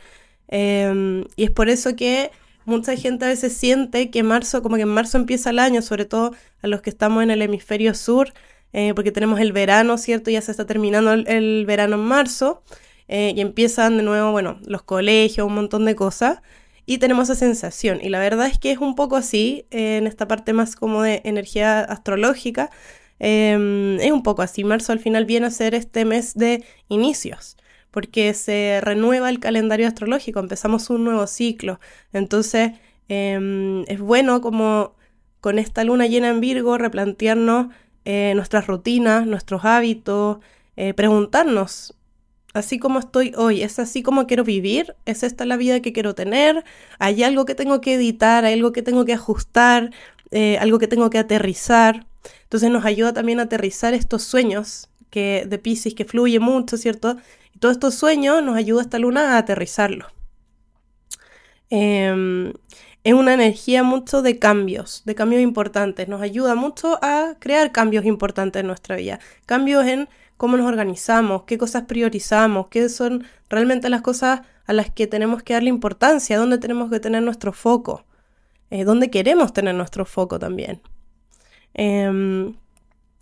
Em, 0.49 1.25
y 1.35 1.45
es 1.45 1.51
por 1.51 1.67
eso 1.69 1.95
que 1.95 2.29
mucha 2.65 2.95
gente 2.95 3.25
a 3.25 3.29
veces 3.29 3.53
siente 3.53 4.11
que 4.11 4.21
marzo, 4.21 4.61
como 4.61 4.75
que 4.75 4.83
en 4.83 4.89
marzo 4.89 5.17
empieza 5.17 5.49
el 5.49 5.57
año, 5.57 5.81
sobre 5.81 6.05
todo 6.05 6.35
a 6.61 6.67
los 6.67 6.83
que 6.83 6.91
estamos 6.91 7.23
en 7.23 7.31
el 7.31 7.41
hemisferio 7.41 7.95
sur, 7.95 8.33
eh, 8.73 8.93
porque 8.93 9.11
tenemos 9.11 9.39
el 9.39 9.51
verano, 9.51 9.97
¿cierto? 9.97 10.31
Ya 10.31 10.41
se 10.41 10.51
está 10.51 10.65
terminando 10.65 11.13
el, 11.13 11.65
verano 11.65 11.95
en 11.95 12.01
marzo 12.01 12.63
eh, 13.07 13.33
y 13.35 13.41
empiezan 13.41 13.97
de 13.97 14.03
nuevo, 14.03 14.31
bueno, 14.31 14.59
los 14.65 14.83
colegios, 14.83 15.47
un 15.47 15.55
montón 15.55 15.85
de 15.85 15.95
cosas. 15.95 16.41
Y 16.85 16.97
tenemos 16.97 17.29
esa 17.29 17.39
sensación. 17.39 17.99
Y 18.01 18.09
la 18.09 18.19
verdad 18.19 18.47
es 18.47 18.57
que 18.57 18.71
es 18.71 18.79
un 18.79 18.95
poco 18.95 19.15
así, 19.15 19.65
eh, 19.69 19.97
en 19.97 20.07
esta 20.07 20.27
parte 20.27 20.53
más 20.53 20.75
como 20.75 21.03
de 21.03 21.21
energía 21.23 21.81
astrológica, 21.81 22.71
Em, 23.19 23.99
es 23.99 24.11
un 24.11 24.23
poco 24.23 24.41
así. 24.41 24.63
Marzo 24.63 24.93
al 24.93 24.99
final 24.99 25.25
viene 25.25 25.47
a 25.47 25.51
ser 25.51 25.75
este 25.75 26.05
mes 26.05 26.33
de 26.35 26.63
inicios, 26.87 27.57
porque 27.91 28.33
se 28.33 28.79
renueva 28.81 29.29
el 29.29 29.39
calendario 29.39 29.87
astrológico, 29.87 30.39
empezamos 30.39 30.89
un 30.89 31.03
nuevo 31.03 31.27
ciclo. 31.27 31.79
Entonces, 32.13 32.71
em, 33.09 33.83
es 33.87 33.99
bueno 33.99 34.41
como 34.41 34.95
con 35.41 35.59
esta 35.59 35.83
luna 35.83 36.07
llena 36.07 36.29
en 36.29 36.41
Virgo 36.41 36.77
replantearnos 36.77 37.67
eh, 38.05 38.33
nuestras 38.35 38.67
rutinas, 38.67 39.25
nuestros 39.27 39.65
hábitos, 39.65 40.39
eh, 40.75 40.93
preguntarnos 40.93 41.95
así 42.53 42.79
como 42.79 42.99
estoy 42.99 43.33
hoy, 43.37 43.61
es 43.61 43.79
así 43.79 44.03
como 44.03 44.27
quiero 44.27 44.43
vivir, 44.43 44.95
es 45.05 45.23
esta 45.23 45.45
la 45.45 45.57
vida 45.57 45.81
que 45.81 45.93
quiero 45.93 46.15
tener, 46.15 46.63
hay 46.97 47.23
algo 47.23 47.45
que 47.45 47.55
tengo 47.55 47.81
que 47.81 47.95
editar, 47.95 48.45
hay 48.45 48.53
algo 48.53 48.71
que 48.71 48.81
tengo 48.81 49.05
que 49.05 49.13
ajustar, 49.13 49.91
eh, 50.31 50.57
algo 50.59 50.79
que 50.79 50.87
tengo 50.87 51.09
que 51.09 51.17
aterrizar. 51.19 52.07
Entonces 52.43 52.69
nos 52.71 52.85
ayuda 52.85 53.13
también 53.13 53.39
a 53.39 53.43
aterrizar 53.43 53.93
estos 53.93 54.23
sueños 54.23 54.89
que, 55.09 55.45
de 55.47 55.57
Pisces 55.57 55.93
que 55.93 56.05
fluye 56.05 56.39
mucho, 56.39 56.77
¿cierto? 56.77 57.17
Y 57.53 57.59
todos 57.59 57.73
estos 57.73 57.95
sueños 57.95 58.43
nos 58.43 58.57
ayuda 58.57 58.81
esta 58.81 58.99
luna 58.99 59.35
a 59.35 59.37
aterrizarlo. 59.39 60.07
Em, 61.69 62.53
es 63.03 63.13
una 63.13 63.33
energía 63.33 63.83
mucho 63.83 64.21
de 64.21 64.39
cambios, 64.39 65.03
de 65.05 65.15
cambios 65.15 65.41
importantes. 65.41 66.07
Nos 66.07 66.21
ayuda 66.21 66.55
mucho 66.55 66.99
a 67.01 67.35
crear 67.39 67.71
cambios 67.71 68.05
importantes 68.05 68.59
en 68.59 68.67
nuestra 68.67 68.95
vida. 68.97 69.19
Cambios 69.45 69.85
en 69.85 70.09
cómo 70.37 70.57
nos 70.57 70.67
organizamos, 70.67 71.43
qué 71.43 71.57
cosas 71.57 71.83
priorizamos, 71.83 72.67
qué 72.67 72.89
son 72.89 73.25
realmente 73.49 73.89
las 73.89 74.01
cosas 74.01 74.41
a 74.65 74.73
las 74.73 74.89
que 74.91 75.07
tenemos 75.07 75.43
que 75.43 75.53
darle 75.53 75.69
importancia, 75.69 76.37
dónde 76.37 76.57
tenemos 76.57 76.89
que 76.89 76.99
tener 76.99 77.23
nuestro 77.23 77.53
foco, 77.53 78.05
eh, 78.69 78.83
dónde 78.83 79.09
queremos 79.09 79.51
tener 79.53 79.75
nuestro 79.75 80.05
foco 80.05 80.39
también. 80.39 80.81
Em, 81.73 82.55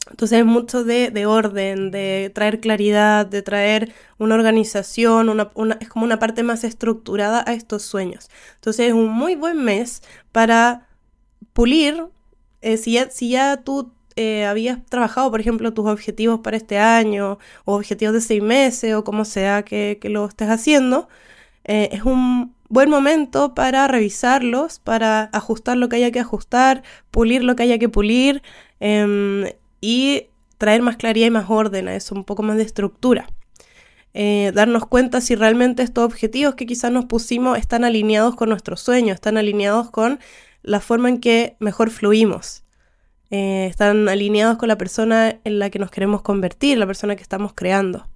entonces 0.10 0.40
es 0.40 0.46
mucho 0.46 0.84
de, 0.84 1.26
orden, 1.26 1.92
de 1.92 2.32
traer 2.34 2.60
claridad, 2.60 3.26
de 3.26 3.42
traer 3.42 3.94
una 4.18 4.36
organización, 4.36 5.30
es 5.80 5.90
como 5.90 6.06
una 6.06 6.20
parte 6.20 6.44
más 6.44 6.64
estructurada 6.64 7.44
a 7.48 7.54
estos 7.54 7.84
sueños. 7.84 8.30
Entonces 8.56 8.88
es 8.88 8.94
un 8.94 9.10
muy 9.10 9.36
buen 9.36 9.64
mes 9.64 10.02
para 10.32 10.88
pulir, 11.54 12.06
eh, 12.62 12.78
si, 12.78 12.94
ya, 12.94 13.10
si 13.10 13.30
ya 13.30 13.58
tú 13.58 13.92
eh, 14.16 14.46
habías 14.46 14.84
trabajado, 14.86 15.30
por 15.32 15.40
ejemplo, 15.42 15.74
tus 15.74 15.88
objetivos 15.88 16.40
para 16.42 16.58
este 16.58 16.80
año, 16.80 17.38
o 17.66 17.76
objetivos 17.76 18.14
de 18.16 18.22
seis 18.22 18.42
meses, 18.42 18.96
o 18.96 19.04
como 19.04 19.26
sea 19.26 19.64
que, 19.64 20.00
lo 20.04 20.26
estés 20.26 20.50
haciendo, 20.50 21.08
eh, 21.66 21.90
es 21.92 22.04
un 22.04 22.56
buen 22.70 22.90
momento 22.90 23.54
para 23.54 23.88
revisarlos, 23.88 24.80
para 24.80 25.30
ajustar 25.34 25.78
lo 25.78 25.90
que 25.90 25.98
haya 25.98 26.12
que 26.12 26.20
ajustar, 26.20 26.84
pulir 27.12 27.44
lo 27.44 27.56
que 27.56 27.64
haya 27.64 27.78
que 27.80 27.90
pulir 27.90 28.42
em, 28.80 29.46
y 29.88 30.28
traer 30.58 30.82
más 30.82 30.98
claridad 30.98 31.28
y 31.28 31.32
más 31.32 31.50
orden 31.50 31.88
a 31.88 31.96
eso, 31.96 32.14
un 32.14 32.26
poco 32.26 32.44
más 32.44 32.58
de 32.58 32.64
estructura. 32.64 33.30
Eh, 34.14 34.52
darnos 34.54 34.86
cuenta 34.86 35.22
si 35.22 35.34
realmente 35.34 35.82
estos 35.82 36.04
objetivos 36.04 36.56
que 36.56 36.66
quizás 36.66 36.92
nos 36.92 37.06
pusimos 37.06 37.58
están 37.58 37.86
alineados 37.86 38.36
con 38.36 38.50
nuestros 38.50 38.82
sueños, 38.82 39.16
están 39.16 39.38
alineados 39.38 39.90
con 39.90 40.20
la 40.62 40.82
forma 40.82 41.08
en 41.08 41.22
que 41.22 41.56
mejor 41.60 41.90
fluimos. 41.90 42.66
Eh, 43.32 43.68
están 43.70 44.10
alineados 44.10 44.58
con 44.58 44.68
la 44.68 44.78
persona 44.78 45.40
en 45.46 45.58
la 45.58 45.70
que 45.70 45.80
nos 45.80 45.90
queremos 45.90 46.22
convertir, 46.22 46.78
la 46.78 46.86
persona 46.86 47.16
que 47.16 47.24
estamos 47.24 47.54
creando. 47.54 48.10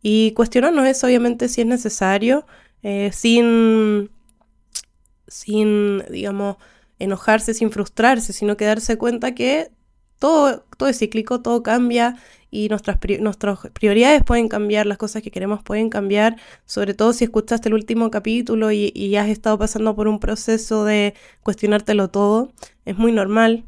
Y 0.00 0.30
cuestionarnos 0.34 0.86
eso, 0.86 1.08
obviamente, 1.08 1.48
si 1.48 1.62
es 1.62 1.66
necesario, 1.66 2.46
eh, 2.84 3.10
sin, 3.12 4.10
sin, 5.26 6.04
digamos, 6.08 6.56
enojarse, 7.00 7.52
sin 7.52 7.72
frustrarse, 7.72 8.32
sino 8.32 8.56
que 8.56 8.64
darse 8.64 8.96
cuenta 8.96 9.34
que 9.34 9.73
todo, 10.24 10.88
es 10.88 10.98
cíclico, 10.98 11.40
todo 11.40 11.62
cambia 11.62 12.16
y 12.50 12.68
nuestras, 12.68 12.98
nuestras 13.20 13.58
prioridades 13.72 14.22
pueden 14.22 14.48
cambiar, 14.48 14.86
las 14.86 14.98
cosas 14.98 15.22
que 15.22 15.30
queremos 15.30 15.62
pueden 15.62 15.90
cambiar, 15.90 16.36
sobre 16.66 16.94
todo 16.94 17.12
si 17.12 17.24
escuchaste 17.24 17.68
el 17.68 17.74
último 17.74 18.10
capítulo 18.10 18.70
y, 18.70 18.92
y 18.94 19.16
has 19.16 19.28
estado 19.28 19.58
pasando 19.58 19.94
por 19.94 20.08
un 20.08 20.20
proceso 20.20 20.84
de 20.84 21.14
cuestionártelo 21.42 22.08
todo, 22.08 22.52
es 22.84 22.96
muy 22.96 23.12
normal, 23.12 23.64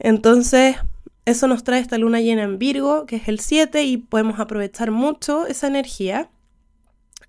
entonces, 0.00 0.76
eso 1.26 1.46
nos 1.46 1.62
trae 1.62 1.80
esta 1.80 1.98
luna 1.98 2.20
llena 2.20 2.42
en 2.42 2.58
Virgo, 2.58 3.04
que 3.06 3.16
es 3.16 3.28
el 3.28 3.38
7, 3.38 3.84
y 3.84 3.98
podemos 3.98 4.40
aprovechar 4.40 4.90
mucho 4.90 5.46
esa 5.46 5.66
energía, 5.66 6.30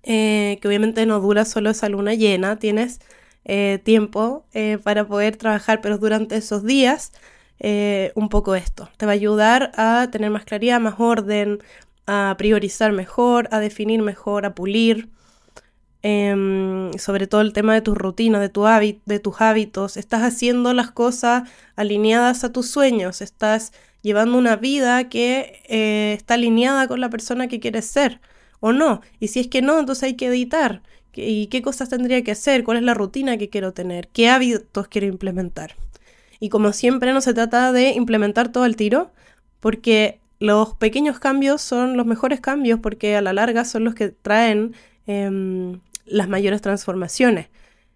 eh, 0.02 0.58
que 0.60 0.68
obviamente 0.68 1.04
no 1.06 1.20
dura 1.20 1.44
solo 1.44 1.70
esa 1.70 1.88
luna 1.90 2.14
llena, 2.14 2.58
tienes 2.58 3.00
eh, 3.44 3.78
tiempo 3.84 4.46
eh, 4.54 4.78
para 4.82 5.06
poder 5.06 5.36
trabajar, 5.36 5.80
pero 5.82 5.98
durante 5.98 6.36
esos 6.36 6.64
días, 6.64 7.12
un 8.14 8.28
poco 8.28 8.54
esto. 8.54 8.88
Te 8.96 9.06
va 9.06 9.12
a 9.12 9.14
ayudar 9.14 9.72
a 9.76 10.08
tener 10.10 10.30
más 10.30 10.44
claridad, 10.44 10.80
más 10.80 10.94
orden, 10.98 11.60
a 12.06 12.34
priorizar 12.38 12.92
mejor, 12.92 13.48
a 13.52 13.60
definir 13.60 14.02
mejor, 14.02 14.46
a 14.46 14.54
pulir. 14.54 15.08
Em, 16.04 16.92
sobre 16.98 17.28
todo 17.28 17.42
el 17.42 17.52
tema 17.52 17.74
de 17.74 17.80
tus 17.80 17.96
rutinas, 17.96 18.40
de 18.40 19.18
tus 19.20 19.40
hábitos, 19.40 19.96
estás 19.96 20.22
haciendo 20.22 20.74
las 20.74 20.90
cosas 20.90 21.48
alineadas 21.76 22.42
a 22.42 22.50
tus 22.52 22.68
sueños, 22.68 23.22
estás 23.22 23.72
llevando 24.02 24.36
una 24.36 24.56
vida 24.56 25.08
que 25.08 25.62
eh, 25.68 26.14
está 26.14 26.34
alineada 26.34 26.88
con 26.88 27.00
la 27.00 27.08
persona 27.08 27.46
que 27.46 27.60
quieres 27.60 27.86
ser 27.86 28.20
o 28.58 28.72
no. 28.72 29.00
Y 29.20 29.28
si 29.28 29.40
es 29.40 29.46
que 29.48 29.62
no, 29.62 29.78
entonces 29.78 30.02
hay 30.04 30.14
que 30.14 30.26
editar. 30.26 30.82
¿Y 31.14 31.46
qué 31.48 31.62
cosas 31.62 31.88
tendría 31.88 32.24
que 32.24 32.32
hacer? 32.32 32.64
¿Cuál 32.64 32.78
es 32.78 32.82
la 32.82 32.94
rutina 32.94 33.36
que 33.36 33.48
quiero 33.48 33.72
tener? 33.72 34.08
¿Qué 34.08 34.28
hábitos 34.28 34.88
quiero 34.88 35.06
implementar? 35.06 35.76
Y 36.42 36.48
como 36.48 36.72
siempre 36.72 37.12
no 37.12 37.20
se 37.20 37.34
trata 37.34 37.70
de 37.70 37.90
implementar 37.90 38.50
todo 38.50 38.64
el 38.66 38.74
tiro, 38.74 39.12
porque 39.60 40.18
los 40.40 40.74
pequeños 40.74 41.20
cambios 41.20 41.62
son 41.62 41.96
los 41.96 42.04
mejores 42.04 42.40
cambios 42.40 42.80
porque 42.80 43.14
a 43.14 43.22
la 43.22 43.32
larga 43.32 43.64
son 43.64 43.84
los 43.84 43.94
que 43.94 44.08
traen 44.08 44.74
em, 45.06 45.78
las 46.04 46.28
mayores 46.28 46.60
transformaciones. 46.60 47.46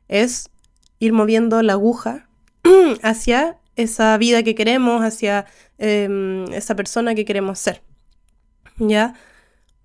Es 0.06 0.48
ir 1.00 1.12
moviendo 1.12 1.60
la 1.62 1.72
aguja 1.72 2.28
hacia 3.02 3.58
esa 3.74 4.16
vida 4.16 4.44
que 4.44 4.54
queremos, 4.54 5.02
hacia 5.02 5.46
em, 5.78 6.44
esa 6.52 6.76
persona 6.76 7.16
que 7.16 7.24
queremos 7.24 7.58
ser. 7.58 7.82
¿Ya? 8.78 9.14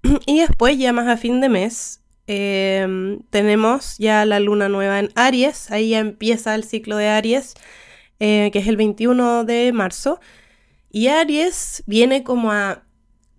Y 0.28 0.42
después, 0.42 0.78
ya 0.78 0.94
más 0.94 1.08
a 1.08 1.18
fin 1.18 1.42
de 1.42 1.50
mes, 1.50 2.02
em, 2.28 3.24
tenemos 3.32 3.98
ya 3.98 4.24
la 4.26 4.40
luna 4.40 4.70
nueva 4.70 5.00
en 5.00 5.10
Aries. 5.16 5.72
Ahí 5.72 5.90
ya 5.90 5.98
empieza 5.98 6.54
el 6.54 6.64
ciclo 6.64 6.98
de 6.98 7.08
Aries, 7.08 7.56
eh, 8.24 8.52
que 8.54 8.60
es 8.60 8.68
el 8.68 8.78
21 8.78 9.46
de 9.46 9.74
marzo. 9.74 10.20
Y 10.92 11.08
Aries 11.08 11.82
viene 11.88 12.24
como 12.24 12.52
a 12.52 12.84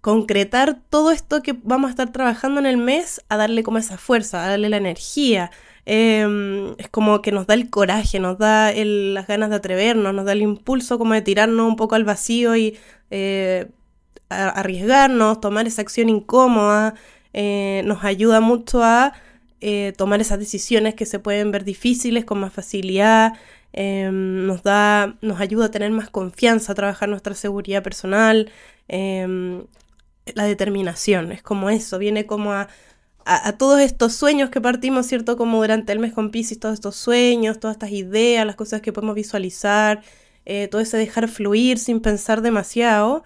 concretar 0.01 0.81
todo 0.91 1.13
esto 1.13 1.41
que 1.41 1.53
vamos 1.63 1.87
a 1.87 1.91
estar 1.93 2.11
trabajando 2.11 2.59
en 2.59 2.67
el 2.67 2.79
mes, 2.79 3.21
a 3.29 3.37
darle 3.37 3.63
como 3.63 3.79
esa 3.79 3.97
fuerza, 3.97 4.45
a 4.45 4.51
darle 4.51 4.69
la 4.69 4.79
energía. 4.79 5.53
Em, 5.87 6.75
es 6.79 6.89
como 6.89 7.23
que 7.23 7.31
nos 7.31 7.47
da 7.47 7.55
el 7.55 7.71
coraje, 7.71 8.19
nos 8.19 8.39
da 8.39 8.73
las 8.75 9.29
ganas 9.29 9.51
de 9.51 9.57
atrevernos, 9.57 10.13
nos 10.15 10.25
da 10.25 10.33
el 10.33 10.43
impulso 10.43 10.99
como 10.99 11.15
de 11.15 11.23
tirarnos 11.23 11.65
un 11.69 11.77
poco 11.77 11.95
al 11.95 12.03
vacío 12.03 12.57
y 12.57 12.77
eh, 13.11 13.71
arriesgarnos, 14.31 15.41
tomar 15.41 15.69
esa 15.69 15.83
acción 15.83 16.09
incómoda, 16.09 16.95
eh, 17.35 17.83
nos 17.85 18.03
ayuda 18.03 18.41
mucho 18.41 18.83
a 18.83 19.13
tomar 19.97 20.21
esas 20.21 20.41
decisiones 20.41 20.97
que 20.97 21.07
se 21.07 21.21
pueden 21.21 21.53
ver 21.53 21.63
difíciles 21.63 22.25
con 22.25 22.41
más 22.41 22.53
facilidad, 22.53 23.35
em, 23.73 24.47
nos, 24.47 24.63
da, 24.63 25.17
nos 25.23 25.41
ayuda 25.41 25.67
a 25.67 25.71
tener 25.71 25.91
más 25.91 26.11
confianza, 26.11 26.73
a 26.73 26.75
trabajar 26.75 27.09
nuestra 27.09 27.35
seguridad 27.35 27.83
personal, 27.83 28.51
em, 28.89 29.65
la 30.35 30.45
determinación, 30.45 31.33
es 31.33 31.43
como 31.43 31.71
eso, 31.71 31.99
viene 31.99 32.27
como 32.27 32.53
a, 32.53 32.69
a, 33.25 33.53
todos 33.59 33.81
estos 33.81 34.15
sueños 34.15 34.51
que 34.51 34.61
partimos, 34.61 35.07
¿cierto? 35.07 35.37
Como 35.37 35.61
durante 35.61 35.93
el 35.93 35.99
mes 35.99 36.13
con 36.13 36.31
Pisces, 36.31 36.59
todos 36.59 36.75
estos 36.75 36.97
sueños, 36.97 37.61
todas 37.61 37.77
estas 37.77 37.91
ideas, 37.93 38.47
las 38.47 38.57
cosas 38.57 38.81
que 38.81 38.93
podemos 38.93 39.15
visualizar, 39.15 40.03
eh, 40.45 40.69
todo 40.69 40.81
ese 40.81 40.97
dejar 40.97 41.29
fluir 41.29 41.79
sin 41.79 42.01
pensar 42.01 42.43
demasiado. 42.43 43.25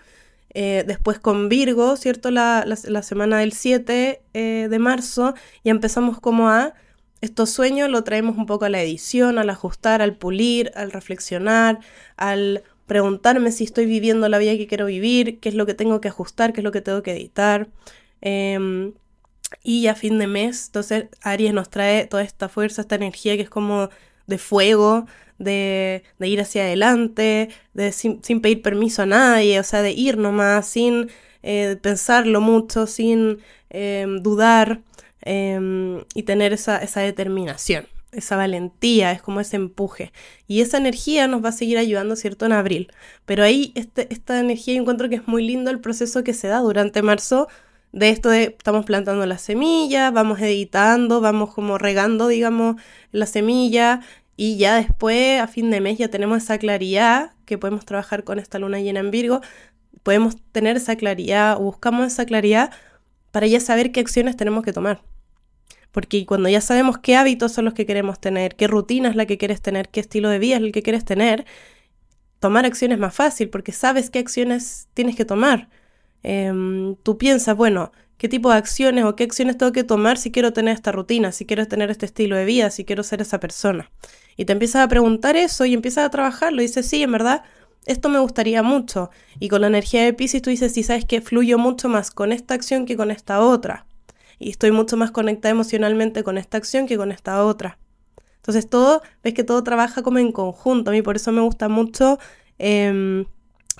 Eh, 0.58 0.84
después 0.86 1.18
con 1.18 1.48
Virgo, 1.50 1.96
¿cierto? 1.96 2.30
La, 2.30 2.64
la, 2.66 3.02
semana 3.02 3.38
del 3.38 3.52
7 3.52 4.22
eh, 4.32 4.68
de 4.70 4.78
marzo, 4.78 5.34
y 5.62 5.68
empezamos 5.70 6.18
como 6.18 6.48
a 6.48 6.72
estos 7.20 7.50
sueños 7.50 7.90
lo 7.90 8.04
traemos 8.04 8.36
un 8.36 8.46
poco 8.46 8.66
a 8.66 8.68
la 8.68 8.82
edición, 8.82 9.38
al 9.38 9.50
ajustar, 9.50 10.02
al 10.02 10.16
pulir, 10.16 10.72
al 10.74 10.92
reflexionar, 10.92 11.80
al 12.16 12.62
preguntarme 12.86 13.52
si 13.52 13.64
estoy 13.64 13.86
viviendo 13.86 14.28
la 14.28 14.38
vida 14.38 14.56
que 14.56 14.66
quiero 14.66 14.86
vivir, 14.86 15.40
qué 15.40 15.48
es 15.48 15.54
lo 15.54 15.66
que 15.66 15.74
tengo 15.74 16.00
que 16.00 16.08
ajustar, 16.08 16.52
qué 16.52 16.60
es 16.60 16.64
lo 16.64 16.72
que 16.72 16.80
tengo 16.80 17.02
que 17.02 17.12
editar. 17.12 17.68
Em, 18.20 18.92
y 19.62 19.86
a 19.88 19.94
fin 19.94 20.18
de 20.18 20.26
mes, 20.26 20.66
entonces 20.66 21.06
Aries 21.22 21.54
nos 21.54 21.70
trae 21.70 22.06
toda 22.06 22.22
esta 22.22 22.48
fuerza, 22.48 22.82
esta 22.82 22.96
energía 22.96 23.36
que 23.36 23.42
es 23.42 23.50
como 23.50 23.90
de 24.26 24.38
fuego, 24.38 25.06
de, 25.38 26.02
ir 26.20 26.40
hacia 26.40 26.62
adelante, 26.62 27.50
de 27.74 27.92
sin, 27.92 28.20
pedir 28.40 28.62
permiso 28.62 29.02
a 29.02 29.06
nadie, 29.06 29.60
o 29.60 29.64
sea, 29.64 29.82
de 29.82 29.92
ir 29.92 30.16
nomás, 30.18 30.66
sin 30.66 31.10
eh, 31.42 31.76
pensarlo 31.80 32.40
mucho, 32.40 32.86
sin 32.86 33.38
em, 33.70 34.22
dudar 34.22 34.82
em, 35.26 36.04
y 36.14 36.22
tener 36.24 36.52
esa, 36.52 36.78
esa 36.78 37.00
determinación 37.00 37.86
esa 38.12 38.36
valentía, 38.36 39.12
es 39.12 39.20
como 39.22 39.40
ese 39.40 39.56
empuje. 39.56 40.12
Y 40.48 40.62
esa 40.62 40.78
energía 40.78 41.28
nos 41.28 41.44
va 41.44 41.50
a 41.50 41.52
seguir 41.52 41.78
ayudando, 41.78 42.16
¿cierto?, 42.16 42.46
en 42.46 42.52
abril. 42.52 42.90
Pero 43.26 43.44
ahí 43.44 43.72
este, 43.74 44.12
esta 44.12 44.40
energía 44.40 44.74
yo 44.74 44.80
encuentro 44.80 45.08
que 45.08 45.16
es 45.16 45.28
muy 45.28 45.46
lindo 45.46 45.70
el 45.70 45.80
proceso 45.80 46.24
que 46.24 46.32
se 46.32 46.48
da 46.48 46.60
durante 46.60 47.02
marzo 47.02 47.48
de 47.92 48.10
esto 48.10 48.28
de 48.30 48.44
estamos 48.58 48.84
plantando 48.84 49.24
las 49.26 49.42
semillas, 49.42 50.12
vamos 50.12 50.40
editando, 50.40 51.20
vamos 51.20 51.54
como 51.54 51.78
regando, 51.78 52.28
digamos, 52.28 52.76
la 53.12 53.26
semilla 53.26 54.00
y 54.36 54.58
ya 54.58 54.76
después, 54.76 55.40
a 55.40 55.46
fin 55.46 55.70
de 55.70 55.80
mes, 55.80 55.98
ya 55.98 56.08
tenemos 56.08 56.42
esa 56.42 56.58
claridad 56.58 57.32
que 57.46 57.58
podemos 57.58 57.86
trabajar 57.86 58.24
con 58.24 58.38
esta 58.38 58.58
luna 58.58 58.80
llena 58.80 59.00
en 59.00 59.10
Virgo, 59.10 59.40
podemos 60.02 60.36
tener 60.52 60.76
esa 60.76 60.96
claridad, 60.96 61.58
buscamos 61.58 62.06
esa 62.06 62.26
claridad 62.26 62.70
para 63.30 63.46
ya 63.46 63.60
saber 63.60 63.92
qué 63.92 64.00
acciones 64.00 64.36
tenemos 64.36 64.62
que 64.62 64.72
tomar. 64.72 65.00
Porque 65.96 66.26
cuando 66.26 66.50
ya 66.50 66.60
sabemos 66.60 66.98
qué 66.98 67.16
hábitos 67.16 67.52
son 67.52 67.64
los 67.64 67.72
que 67.72 67.86
queremos 67.86 68.20
tener, 68.20 68.54
qué 68.54 68.66
rutina 68.66 69.08
es 69.08 69.16
la 69.16 69.24
que 69.24 69.38
quieres 69.38 69.62
tener, 69.62 69.88
qué 69.88 70.00
estilo 70.00 70.28
de 70.28 70.38
vida 70.38 70.56
es 70.56 70.62
el 70.62 70.70
que 70.70 70.82
quieres 70.82 71.06
tener, 71.06 71.46
tomar 72.38 72.66
acciones 72.66 72.96
es 72.96 73.00
más 73.00 73.14
fácil 73.14 73.48
porque 73.48 73.72
sabes 73.72 74.10
qué 74.10 74.18
acciones 74.18 74.88
tienes 74.92 75.16
que 75.16 75.24
tomar. 75.24 75.70
Em, 76.22 76.96
tú 76.96 77.16
piensas, 77.16 77.56
bueno, 77.56 77.92
qué 78.18 78.28
tipo 78.28 78.50
de 78.50 78.58
acciones 78.58 79.06
o 79.06 79.16
qué 79.16 79.24
acciones 79.24 79.56
tengo 79.56 79.72
que 79.72 79.84
tomar 79.84 80.18
si 80.18 80.30
quiero 80.30 80.52
tener 80.52 80.74
esta 80.74 80.92
rutina, 80.92 81.32
si 81.32 81.46
quiero 81.46 81.66
tener 81.66 81.90
este 81.90 82.04
estilo 82.04 82.36
de 82.36 82.44
vida, 82.44 82.68
si 82.70 82.84
quiero 82.84 83.02
ser 83.02 83.22
esa 83.22 83.40
persona. 83.40 83.90
Y 84.36 84.44
te 84.44 84.52
empiezas 84.52 84.84
a 84.84 84.88
preguntar 84.88 85.34
eso 85.34 85.64
y 85.64 85.72
empiezas 85.72 86.04
a 86.04 86.10
trabajarlo 86.10 86.60
y 86.60 86.66
dices, 86.66 86.86
sí, 86.86 87.02
en 87.04 87.12
verdad, 87.12 87.42
esto 87.86 88.10
me 88.10 88.18
gustaría 88.18 88.62
mucho. 88.62 89.08
Y 89.40 89.48
con 89.48 89.62
la 89.62 89.68
energía 89.68 90.04
de 90.04 90.12
Pisces 90.12 90.42
tú 90.42 90.50
dices, 90.50 90.74
sí, 90.74 90.82
sabes 90.82 91.06
que 91.06 91.22
fluyo 91.22 91.56
mucho 91.56 91.88
más 91.88 92.10
con 92.10 92.32
esta 92.32 92.52
acción 92.52 92.84
que 92.84 92.98
con 92.98 93.10
esta 93.10 93.40
otra. 93.40 93.86
Y 94.38 94.50
estoy 94.50 94.70
mucho 94.70 94.96
más 94.96 95.10
conectada 95.10 95.52
emocionalmente 95.52 96.22
con 96.22 96.38
esta 96.38 96.58
acción 96.58 96.86
que 96.86 96.96
con 96.96 97.12
esta 97.12 97.44
otra. 97.44 97.78
Entonces 98.36 98.68
todo, 98.68 99.02
ves 99.24 99.34
que 99.34 99.44
todo 99.44 99.62
trabaja 99.64 100.02
como 100.02 100.18
en 100.18 100.32
conjunto. 100.32 100.90
A 100.90 100.94
mí 100.94 101.02
por 101.02 101.16
eso 101.16 101.32
me 101.32 101.40
gusta 101.40 101.68
mucho 101.68 102.18
em, 102.58 103.24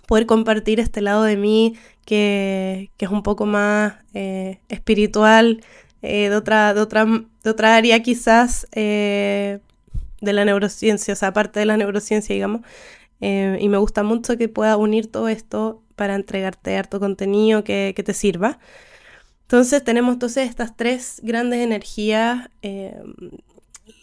poder 0.07 0.27
compartir 0.27 0.81
este 0.81 1.01
lado 1.03 1.23
de 1.23 1.37
mí 1.37 1.77
que, 2.05 2.91
es 2.99 3.11
un 3.11 3.23
poco 3.23 3.45
más 3.45 3.95
eh, 4.15 4.61
espiritual, 4.69 5.63
eh, 6.03 6.31
de, 6.31 6.37
otra, 6.37 6.73
de, 6.73 6.81
otra, 6.81 7.05
de 7.05 7.51
otra 7.51 7.77
área 7.77 8.03
quizás 8.03 8.67
eh, 8.73 9.59
de 10.21 10.33
la 10.33 10.45
neurociencia, 10.45 11.13
o 11.13 11.17
sea, 11.17 11.29
aparte 11.29 11.61
de 11.61 11.67
la 11.67 11.77
neurociencia, 11.77 12.35
digamos. 12.35 12.63
y 13.21 13.69
me 13.69 13.79
gusta 13.79 14.03
mucho 14.03 14.37
que 14.37 14.49
pueda 14.49 14.77
unir 14.77 15.11
todo 15.11 15.29
esto 15.29 15.83
para 15.97 16.15
entregarte 16.15 16.77
harto 16.77 17.01
contenido 17.01 17.65
que, 17.65 17.95
te 18.05 18.15
sirva. 18.15 18.59
Entonces 19.47 19.83
tenemos 19.85 20.15
entonces 20.15 20.49
estas 20.49 20.76
tres 20.76 21.21
grandes 21.23 21.61
energías, 21.61 22.49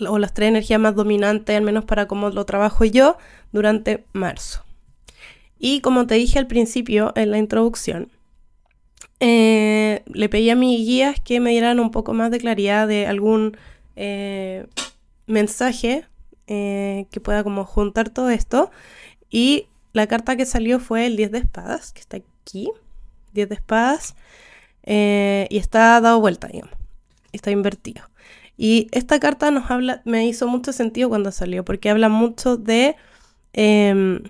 o 0.08 0.18
las 0.18 0.34
tres 0.34 0.50
energías 0.50 0.80
más 0.80 0.96
dominantes, 0.96 1.56
al 1.56 1.64
menos 1.64 1.86
para 1.86 2.08
cómo 2.08 2.30
lo 2.30 2.46
trabajo 2.46 2.86
yo, 2.86 3.18
durante 3.52 4.06
marzo. 4.14 4.64
Y 5.60 5.82
como 5.82 6.08
te 6.08 6.16
dije 6.16 6.40
al 6.40 6.48
principio 6.48 7.14
en 7.16 7.32
la 7.32 7.38
introducción, 7.38 8.10
eh, 9.20 10.04
le 10.08 10.28
pedí 10.28 10.50
a 10.50 10.56
mis 10.56 10.86
guías 10.86 11.22
que 11.22 11.40
me 11.40 11.52
dieran 11.52 11.80
un 11.80 11.92
poco 11.92 12.14
más 12.14 12.32
de 12.32 12.40
claridad 12.40 12.88
de 12.88 13.08
algún 13.08 13.56
eh, 13.96 14.68
mensaje 15.28 16.06
eh, 16.48 17.06
que 17.10 17.22
pueda 17.22 17.44
como 17.44 17.64
juntar 17.64 18.10
todo 18.10 18.30
esto. 18.30 18.72
Y 19.30 19.68
la 19.94 20.08
carta 20.08 20.36
que 20.36 20.46
salió 20.46 20.82
fue 20.82 21.06
el 21.06 21.16
10 21.16 21.32
de 21.32 21.38
espadas, 21.38 21.94
que 21.94 22.02
está 22.02 22.18
aquí. 22.18 22.70
10 23.32 23.48
de 23.48 23.56
espadas. 23.56 24.16
Y 24.86 25.58
está 25.58 26.00
dado 26.02 26.20
vuelta, 26.20 26.48
digamos. 26.48 26.76
Está 27.32 27.52
invertido. 27.52 28.04
Y 28.58 28.88
esta 28.92 29.20
carta 29.20 29.50
nos 29.52 29.70
habla, 29.72 30.02
me 30.06 30.28
hizo 30.28 30.48
mucho 30.48 30.74
sentido 30.74 31.10
cuando 31.10 31.32
salió, 31.32 31.66
porque 31.66 31.90
habla 31.90 32.10
mucho 32.10 32.58
de 32.58 32.96
em, 33.54 34.22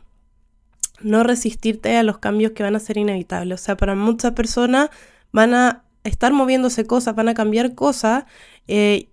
no 1.02 1.24
resistirte 1.24 1.98
a 1.98 2.04
los 2.04 2.18
cambios 2.20 2.54
que 2.54 2.64
van 2.64 2.76
a 2.76 2.80
ser 2.80 2.98
inevitables. 2.98 3.62
O 3.62 3.64
sea, 3.64 3.78
para 3.78 3.96
muchas 3.96 4.32
personas 4.34 4.90
van 5.32 5.54
a 5.54 5.84
estar 6.04 6.34
moviéndose 6.34 6.86
cosas, 6.86 7.16
van 7.16 7.30
a 7.30 7.34
cambiar 7.34 7.76
cosas 7.76 8.26
eh, 8.68 9.10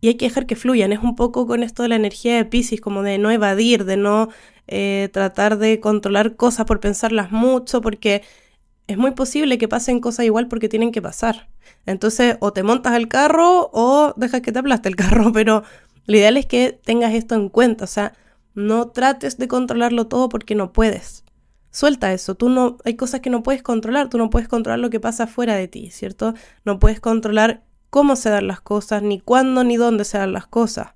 y 0.00 0.08
hay 0.08 0.14
que 0.14 0.26
dejar 0.26 0.46
que 0.46 0.56
fluyan. 0.56 0.92
Es 0.92 1.00
un 1.00 1.16
poco 1.16 1.46
con 1.46 1.62
esto 1.62 1.82
de 1.82 1.90
la 1.90 1.96
energía 1.96 2.36
de 2.36 2.44
Pisces, 2.44 2.80
como 2.80 3.02
de 3.02 3.18
no 3.18 3.30
evadir, 3.30 3.84
de 3.84 3.96
no 3.96 4.28
eh, 4.66 5.10
tratar 5.12 5.58
de 5.58 5.80
controlar 5.80 6.36
cosas 6.36 6.66
por 6.66 6.80
pensarlas 6.80 7.32
mucho, 7.32 7.80
porque 7.82 8.22
es 8.88 8.96
muy 8.96 9.12
posible 9.12 9.58
que 9.58 9.68
pasen 9.68 10.00
cosas 10.00 10.26
igual 10.26 10.48
porque 10.48 10.68
tienen 10.68 10.92
que 10.92 11.02
pasar. 11.02 11.48
Entonces, 11.86 12.36
o 12.40 12.52
te 12.52 12.62
montas 12.62 12.94
el 12.94 13.06
carro 13.06 13.70
o 13.72 14.14
dejas 14.16 14.40
que 14.40 14.50
te 14.50 14.58
aplaste 14.58 14.88
el 14.88 14.96
carro, 14.96 15.32
pero 15.32 15.62
lo 16.06 16.16
ideal 16.16 16.36
es 16.36 16.46
que 16.46 16.72
tengas 16.72 17.14
esto 17.14 17.34
en 17.34 17.50
cuenta, 17.50 17.84
o 17.84 17.86
sea, 17.86 18.14
no 18.54 18.88
trates 18.88 19.38
de 19.38 19.46
controlarlo 19.46 20.08
todo 20.08 20.28
porque 20.28 20.54
no 20.54 20.72
puedes. 20.72 21.24
Suelta 21.70 22.12
eso, 22.12 22.34
tú 22.34 22.48
no, 22.48 22.78
hay 22.84 22.96
cosas 22.96 23.20
que 23.20 23.30
no 23.30 23.42
puedes 23.42 23.62
controlar, 23.62 24.08
tú 24.08 24.16
no 24.18 24.30
puedes 24.30 24.48
controlar 24.48 24.80
lo 24.80 24.90
que 24.90 25.00
pasa 25.00 25.26
fuera 25.26 25.54
de 25.54 25.68
ti, 25.68 25.90
¿cierto? 25.90 26.34
No 26.64 26.78
puedes 26.78 26.98
controlar 26.98 27.62
cómo 27.90 28.16
se 28.16 28.30
dan 28.30 28.46
las 28.48 28.60
cosas, 28.62 29.02
ni 29.02 29.20
cuándo 29.20 29.64
ni 29.64 29.76
dónde 29.76 30.04
se 30.04 30.18
dan 30.18 30.32
las 30.32 30.46
cosas. 30.46 30.94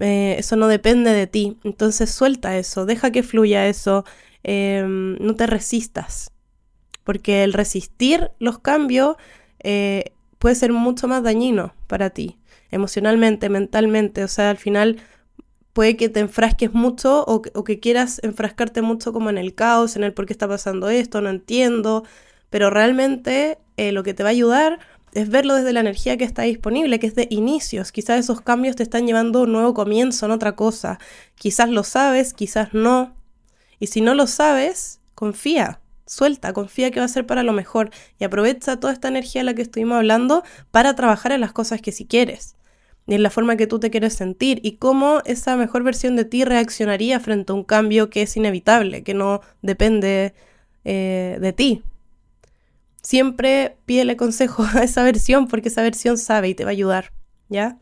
Eh, 0.00 0.36
eso 0.38 0.56
no 0.56 0.66
depende 0.68 1.12
de 1.12 1.26
ti. 1.26 1.58
Entonces 1.64 2.10
suelta 2.10 2.56
eso, 2.58 2.86
deja 2.86 3.12
que 3.12 3.22
fluya 3.22 3.68
eso, 3.68 4.04
em, 4.42 5.16
no 5.20 5.36
te 5.36 5.46
resistas. 5.46 6.32
Porque 7.10 7.42
el 7.42 7.54
resistir 7.54 8.30
los 8.38 8.60
cambios 8.60 9.16
eh, 9.64 10.12
puede 10.38 10.54
ser 10.54 10.72
mucho 10.72 11.08
más 11.08 11.24
dañino 11.24 11.74
para 11.88 12.10
ti, 12.10 12.38
emocionalmente, 12.70 13.48
mentalmente. 13.48 14.22
O 14.22 14.28
sea, 14.28 14.50
al 14.50 14.58
final 14.58 14.98
puede 15.72 15.96
que 15.96 16.08
te 16.08 16.20
enfrasques 16.20 16.72
mucho 16.72 17.24
o 17.26 17.42
que, 17.42 17.80
quieras 17.80 18.20
enfrascarte 18.22 18.80
mucho 18.80 19.12
como 19.12 19.28
en 19.28 19.38
el 19.38 19.56
caos, 19.56 19.96
en 19.96 20.04
el 20.04 20.14
por 20.14 20.24
qué 20.24 20.32
está 20.32 20.46
pasando 20.46 20.88
esto, 20.88 21.20
no 21.20 21.30
entiendo, 21.30 22.04
pero 22.48 22.70
realmente 22.70 23.58
eh, 23.76 23.90
lo 23.90 24.04
que 24.04 24.14
te 24.14 24.22
va 24.22 24.28
a 24.28 24.30
ayudar 24.30 24.78
es 25.12 25.28
verlo 25.30 25.56
desde 25.56 25.72
la 25.72 25.80
energía 25.80 26.16
que 26.16 26.22
está 26.22 26.42
disponible, 26.42 27.00
que 27.00 27.08
es 27.08 27.16
de 27.16 27.26
inicios. 27.28 27.90
Quizás 27.90 28.20
esos 28.20 28.40
cambios 28.40 28.76
te 28.76 28.84
están 28.84 29.08
llevando 29.08 29.40
a 29.40 29.42
un 29.42 29.50
nuevo 29.50 29.74
comienzo 29.74 30.26
en 30.26 30.30
otra 30.30 30.54
cosa. 30.54 31.00
Quizás 31.34 31.70
lo 31.70 31.82
sabes, 31.82 32.34
quizás 32.34 32.72
no. 32.72 33.16
Y 33.80 33.88
si 33.88 34.00
no 34.00 34.14
lo 34.14 34.28
sabes, 34.28 35.00
confía, 35.16 35.80
suelta, 36.10 36.52
confía 36.52 36.90
que 36.90 36.98
va 36.98 37.06
a 37.06 37.08
ser 37.08 37.24
para 37.24 37.42
lo 37.42 37.52
mejor 37.52 37.90
y 38.18 38.24
aprovecha 38.24 38.78
toda 38.78 38.92
esta 38.92 39.08
energía 39.08 39.42
de 39.42 39.44
la 39.44 39.54
que 39.54 39.62
estuvimos 39.62 39.96
hablando 39.96 40.42
para 40.70 40.94
trabajar 40.96 41.32
en 41.32 41.40
las 41.40 41.52
cosas 41.52 41.80
que 41.80 41.92
si 41.92 42.04
quieres 42.04 42.56
y 43.06 43.14
en 43.14 43.22
la 43.22 43.30
forma 43.30 43.56
que 43.56 43.66
tú 43.66 43.78
te 43.78 43.90
quieres 43.90 44.14
sentir 44.14 44.60
y 44.62 44.72
cómo 44.72 45.22
esa 45.24 45.56
mejor 45.56 45.84
versión 45.84 46.16
de 46.16 46.24
ti 46.24 46.44
reaccionaría 46.44 47.20
frente 47.20 47.52
a 47.52 47.54
un 47.54 47.64
cambio 47.64 48.10
que 48.10 48.22
es 48.22 48.36
inevitable, 48.36 49.02
que 49.04 49.14
no 49.14 49.40
depende 49.62 50.34
eh, 50.84 51.38
de 51.40 51.52
ti. 51.52 51.82
Siempre 53.02 53.76
pídele 53.86 54.16
consejo 54.16 54.64
a 54.74 54.82
esa 54.82 55.04
versión 55.04 55.46
porque 55.46 55.68
esa 55.68 55.82
versión 55.82 56.18
sabe 56.18 56.48
y 56.48 56.54
te 56.54 56.64
va 56.64 56.70
a 56.70 56.72
ayudar, 56.72 57.12
¿ya? 57.48 57.78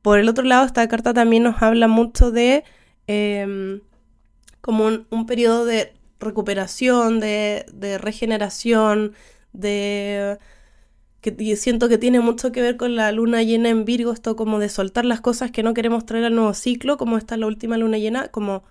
Por 0.00 0.18
el 0.18 0.28
otro 0.28 0.44
lado, 0.44 0.64
esta 0.64 0.86
carta 0.88 1.12
también 1.14 1.42
nos 1.42 1.62
habla 1.62 1.88
mucho 1.88 2.30
de 2.30 2.64
em, 3.06 3.80
como 4.60 4.86
un, 4.86 5.26
periodo 5.26 5.64
de 5.66 5.92
recuperación, 6.24 7.20
de, 7.20 7.66
de 7.72 7.98
regeneración, 7.98 9.12
de 9.52 10.38
que 11.20 11.56
siento 11.56 11.88
que 11.88 11.96
tiene 11.96 12.20
mucho 12.20 12.52
que 12.52 12.60
ver 12.60 12.76
con 12.76 12.96
la 12.96 13.10
luna 13.10 13.42
llena 13.42 13.70
en 13.70 13.86
Virgo, 13.86 14.12
esto 14.12 14.36
como 14.36 14.58
de 14.58 14.68
soltar 14.68 15.06
las 15.06 15.22
cosas 15.22 15.50
que 15.50 15.62
no 15.62 15.72
queremos 15.72 16.04
traer 16.04 16.24
al 16.24 16.34
nuevo 16.34 16.52
ciclo, 16.52 16.98
como 16.98 17.16
esta 17.16 17.38
la 17.38 17.46
última 17.46 17.78
luna 17.78 17.96
llena, 17.96 18.28
como 18.28 18.62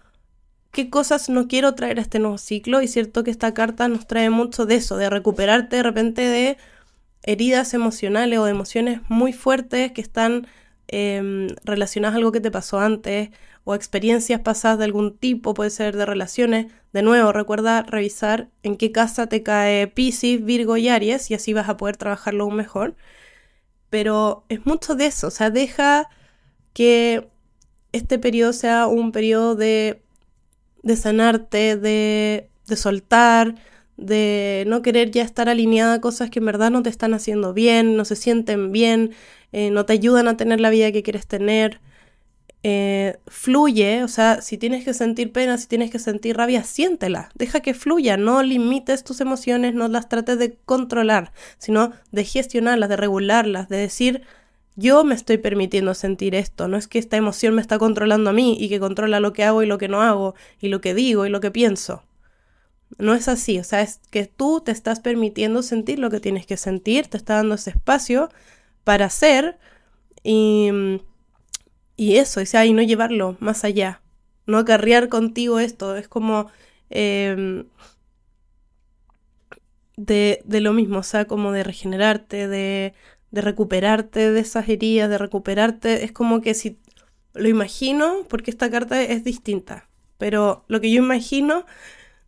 qué 0.71 0.91
cosas 0.91 1.29
no 1.29 1.47
quiero 1.47 1.73
traer 1.73 1.97
a 1.97 2.03
este 2.03 2.19
nuevo 2.19 2.37
ciclo, 2.37 2.81
y 2.83 2.87
cierto 2.87 3.23
que 3.23 3.31
esta 3.31 3.55
carta 3.55 3.87
nos 3.87 4.05
trae 4.05 4.29
mucho 4.29 4.67
de 4.67 4.75
eso, 4.75 4.97
de 4.97 5.09
recuperarte 5.09 5.77
de 5.77 5.83
repente 5.83 6.21
de 6.21 6.57
heridas 7.23 7.73
emocionales 7.73 8.37
o 8.37 8.45
de 8.45 8.51
emociones 8.51 9.01
muy 9.09 9.33
fuertes 9.33 9.91
que 9.91 10.01
están 10.01 10.45
relacionadas 11.63 12.15
a 12.15 12.17
algo 12.17 12.32
que 12.32 12.41
te 12.41 12.51
pasó 12.51 12.79
antes 12.79 13.29
o 13.63 13.75
experiencias 13.75 14.41
pasadas 14.41 14.79
de 14.79 14.86
algún 14.86 15.17
tipo, 15.17 15.53
puede 15.53 15.69
ser 15.69 15.95
de 15.95 16.06
relaciones. 16.06 16.71
De 16.91 17.01
nuevo, 17.01 17.32
recuerda 17.32 17.84
revisar 17.84 18.49
en 18.62 18.77
qué 18.77 18.91
casa 18.91 19.27
te 19.27 19.43
cae 19.43 19.88
Pisces, 19.88 20.43
Virgo 20.43 20.77
y 20.77 20.89
Aries 20.89 21.32
y 21.32 21.34
así 21.34 21.53
vas 21.53 21.69
a 21.69 21.77
poder 21.77 21.97
trabajarlo 21.97 22.43
aún 22.43 22.56
mejor. 22.56 22.95
Pero 23.89 24.45
es 24.49 24.65
mucho 24.65 24.95
de 24.95 25.08
eso, 25.08 25.27
o 25.27 25.32
sea, 25.32 25.49
deja 25.49 26.10
que 26.73 27.29
este 27.91 28.19
periodo 28.19 28.53
sea 28.53 28.88
un 28.88 29.12
periodo 29.12 29.56
de, 29.56 30.01
de 30.84 30.97
sanarte, 30.97 31.77
de, 31.77 32.49
de 32.67 32.75
soltar, 32.75 33.56
de 34.03 34.65
no 34.67 34.81
querer 34.81 35.11
ya 35.11 35.23
estar 35.23 35.49
alineada 35.49 35.95
a 35.95 36.01
cosas 36.01 36.29
que 36.29 36.39
en 36.39 36.45
verdad 36.45 36.71
no 36.71 36.83
te 36.83 36.89
están 36.89 37.13
haciendo 37.13 37.53
bien, 37.53 37.95
no 37.95 38.05
se 38.05 38.15
sienten 38.15 38.71
bien, 38.71 39.11
eh, 39.51 39.71
no 39.71 39.85
te 39.85 39.93
ayudan 39.93 40.27
a 40.27 40.37
tener 40.37 40.59
la 40.59 40.69
vida 40.69 40.91
que 40.91 41.03
quieres 41.03 41.25
tener. 41.27 41.79
Eh, 42.65 43.17
fluye, 43.27 44.03
o 44.03 44.07
sea, 44.07 44.41
si 44.41 44.57
tienes 44.57 44.85
que 44.85 44.93
sentir 44.93 45.31
pena, 45.33 45.57
si 45.57 45.67
tienes 45.67 45.91
que 45.91 45.99
sentir 45.99 46.37
rabia, 46.37 46.63
siéntela, 46.63 47.29
deja 47.35 47.59
que 47.59 47.73
fluya, 47.73 48.15
no 48.15 48.41
limites 48.41 49.03
tus 49.03 49.19
emociones, 49.19 49.73
no 49.73 49.87
las 49.89 50.07
trates 50.07 50.39
de 50.39 50.55
controlar, 50.65 51.33
sino 51.57 51.91
de 52.11 52.23
gestionarlas, 52.23 52.87
de 52.89 52.95
regularlas, 52.95 53.67
de 53.67 53.77
decir, 53.77 54.23
yo 54.77 55.03
me 55.03 55.13
estoy 55.13 55.37
permitiendo 55.37 55.93
sentir 55.93 56.35
esto, 56.35 56.69
no 56.69 56.77
es 56.77 56.87
que 56.87 56.99
esta 56.99 57.17
emoción 57.17 57.53
me 57.55 57.61
está 57.61 57.77
controlando 57.77 58.29
a 58.29 58.33
mí 58.33 58.55
y 58.59 58.69
que 58.69 58.79
controla 58.79 59.19
lo 59.19 59.33
que 59.33 59.43
hago 59.43 59.61
y 59.61 59.65
lo 59.67 59.77
que 59.77 59.89
no 59.89 60.01
hago, 60.01 60.33
y 60.61 60.69
lo 60.69 60.79
que 60.81 60.93
digo 60.93 61.25
y 61.25 61.29
lo 61.29 61.41
que 61.41 61.51
pienso. 61.51 62.03
No 62.97 63.13
es 63.13 63.27
así, 63.27 63.60
o 63.60 63.63
sea, 63.63 63.82
es 63.82 63.99
que 64.12 64.25
tú 64.25 64.62
te 64.62 64.71
estás 64.71 64.99
permitiendo 64.99 65.63
sentir 65.63 65.99
lo 65.99 66.10
que 66.10 66.19
tienes 66.19 66.45
que 66.45 66.58
sentir, 66.58 67.08
te 67.08 67.17
está 67.17 67.36
dando 67.36 67.56
ese 67.56 67.71
espacio 67.71 68.29
para 68.84 69.06
hacer 69.06 69.58
y 70.23 70.69
y 71.95 72.17
eso, 72.17 72.41
o 72.41 72.45
sea, 72.45 72.65
y 72.65 72.73
no 72.73 72.82
llevarlo 72.82 73.38
más 73.39 73.63
allá, 73.63 74.01
no 74.45 74.58
acarrear 74.58 75.10
contigo 75.10 75.60
esto, 75.60 75.95
es 75.95 76.08
como... 76.08 76.47
Em, 76.89 77.65
de, 79.95 80.41
de, 80.45 80.60
lo 80.60 80.73
mismo, 80.73 80.99
o 80.99 81.03
sea, 81.03 81.25
como 81.25 81.51
de 81.51 81.63
regenerarte, 81.63 82.47
de, 82.47 82.93
de 83.32 83.41
recuperarte 83.41 84.32
de 84.32 84.39
esas 84.39 84.67
heridas, 84.69 85.10
de 85.10 85.17
recuperarte. 85.19 86.03
Es 86.03 86.12
como 86.12 86.41
que 86.41 86.53
si 86.56 86.79
lo 87.34 87.47
imagino, 87.47 88.25
porque 88.27 88.51
esta 88.51 88.69
carta 88.71 89.01
es 89.01 89.23
distinta, 89.23 89.88
pero 90.17 90.65
lo 90.67 90.82
que 90.82 90.91
yo 90.91 91.03
imagino 91.03 91.65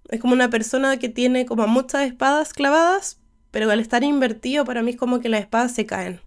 es 0.09 0.21
como 0.21 0.33
una 0.33 0.49
persona 0.49 0.97
que 0.97 1.09
tiene 1.09 1.45
como 1.45 1.67
muchas 1.67 2.07
espadas 2.07 2.53
clavadas, 2.53 3.19
pero 3.51 3.69
al 3.71 3.79
estar 3.79 4.03
invertido 4.03 4.65
para 4.65 4.81
mí 4.81 4.91
es 4.91 4.97
como 4.97 5.19
que 5.19 5.29
las 5.29 5.41
espadas 5.41 5.71
se 5.71 5.85
caen. 5.85 6.21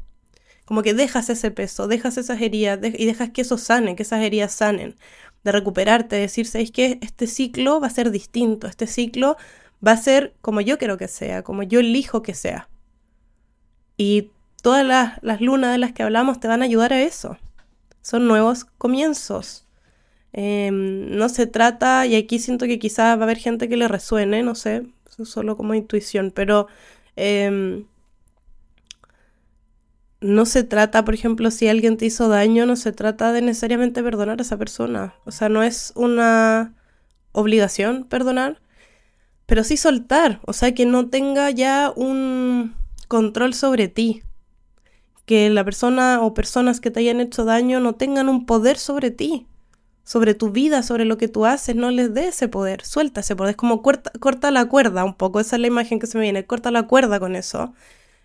Como 0.64 0.82
que 0.82 0.94
dejas 0.94 1.30
ese 1.30 1.50
peso, 1.50 1.88
dejas 1.88 2.18
esas 2.18 2.40
heridas 2.40 2.78
y 2.82 3.06
dejas 3.06 3.30
que 3.30 3.42
eso 3.42 3.56
sane, 3.56 3.96
que 3.96 4.02
esas 4.02 4.22
heridas 4.22 4.52
sanen. 4.52 4.96
De 5.44 5.52
recuperarte, 5.52 6.16
de 6.16 6.22
decir, 6.22 6.46
¿sabes 6.46 6.70
qué? 6.70 6.98
Este 7.00 7.26
ciclo 7.26 7.80
va 7.80 7.86
a 7.86 7.90
ser 7.90 8.10
distinto, 8.10 8.66
este 8.66 8.86
ciclo 8.86 9.36
va 9.86 9.92
a 9.92 9.96
ser 9.96 10.34
como 10.40 10.60
yo 10.60 10.78
quiero 10.78 10.98
que 10.98 11.08
sea, 11.08 11.42
como 11.42 11.62
yo 11.62 11.80
elijo 11.80 12.22
que 12.22 12.34
sea. 12.34 12.68
Y 13.96 14.30
todas 14.62 14.84
las, 14.84 15.22
las 15.22 15.40
lunas 15.40 15.72
de 15.72 15.78
las 15.78 15.92
que 15.92 16.02
hablamos 16.02 16.40
te 16.40 16.48
van 16.48 16.62
a 16.62 16.66
ayudar 16.66 16.92
a 16.92 17.00
eso. 17.00 17.38
Son 18.02 18.26
nuevos 18.26 18.64
comienzos. 18.64 19.67
Em, 20.40 21.10
no 21.16 21.28
se 21.28 21.48
trata, 21.48 22.06
y 22.06 22.14
aquí 22.14 22.38
siento 22.38 22.66
que 22.66 22.78
quizás 22.78 23.18
va 23.18 23.22
a 23.22 23.24
haber 23.24 23.38
gente 23.38 23.68
que 23.68 23.76
le 23.76 23.88
resuene, 23.88 24.44
no 24.44 24.54
sé, 24.54 24.86
solo 25.24 25.56
como 25.56 25.74
intuición, 25.74 26.30
pero 26.32 26.68
em, 27.16 27.86
no 30.20 30.46
se 30.46 30.62
trata, 30.62 31.04
por 31.04 31.14
ejemplo, 31.14 31.50
si 31.50 31.66
alguien 31.66 31.96
te 31.96 32.06
hizo 32.06 32.28
daño, 32.28 32.66
no 32.66 32.76
se 32.76 32.92
trata 32.92 33.32
de 33.32 33.42
necesariamente 33.42 34.00
perdonar 34.00 34.38
a 34.38 34.42
esa 34.42 34.56
persona. 34.56 35.14
O 35.24 35.32
sea, 35.32 35.48
no 35.48 35.64
es 35.64 35.92
una 35.96 36.72
obligación 37.32 38.04
perdonar, 38.04 38.60
pero 39.46 39.64
sí 39.64 39.76
soltar, 39.76 40.40
o 40.46 40.52
sea, 40.52 40.72
que 40.72 40.86
no 40.86 41.08
tenga 41.08 41.50
ya 41.50 41.92
un 41.96 42.76
control 43.08 43.54
sobre 43.54 43.88
ti. 43.88 44.22
Que 45.26 45.50
la 45.50 45.64
persona 45.64 46.20
o 46.22 46.32
personas 46.32 46.80
que 46.80 46.92
te 46.92 47.00
hayan 47.00 47.20
hecho 47.20 47.44
daño 47.44 47.80
no 47.80 47.96
tengan 47.96 48.28
un 48.28 48.46
poder 48.46 48.78
sobre 48.78 49.10
ti 49.10 49.48
sobre 50.08 50.32
tu 50.32 50.50
vida, 50.52 50.82
sobre 50.82 51.04
lo 51.04 51.18
que 51.18 51.28
tú 51.28 51.44
haces, 51.44 51.76
no 51.76 51.90
les 51.90 52.14
dé 52.14 52.28
ese 52.28 52.48
poder, 52.48 52.82
suelta 52.82 53.20
ese 53.20 53.36
poder, 53.36 53.50
es 53.50 53.56
como 53.56 53.82
corta, 53.82 54.50
la 54.50 54.64
cuerda 54.64 55.04
un 55.04 55.12
poco, 55.12 55.38
esa 55.38 55.56
es 55.56 55.60
la 55.60 55.66
imagen 55.66 55.98
que 55.98 56.06
se 56.06 56.16
me 56.16 56.22
viene, 56.22 56.46
corta 56.46 56.70
la 56.70 56.84
cuerda 56.84 57.20
con 57.20 57.36
eso. 57.36 57.74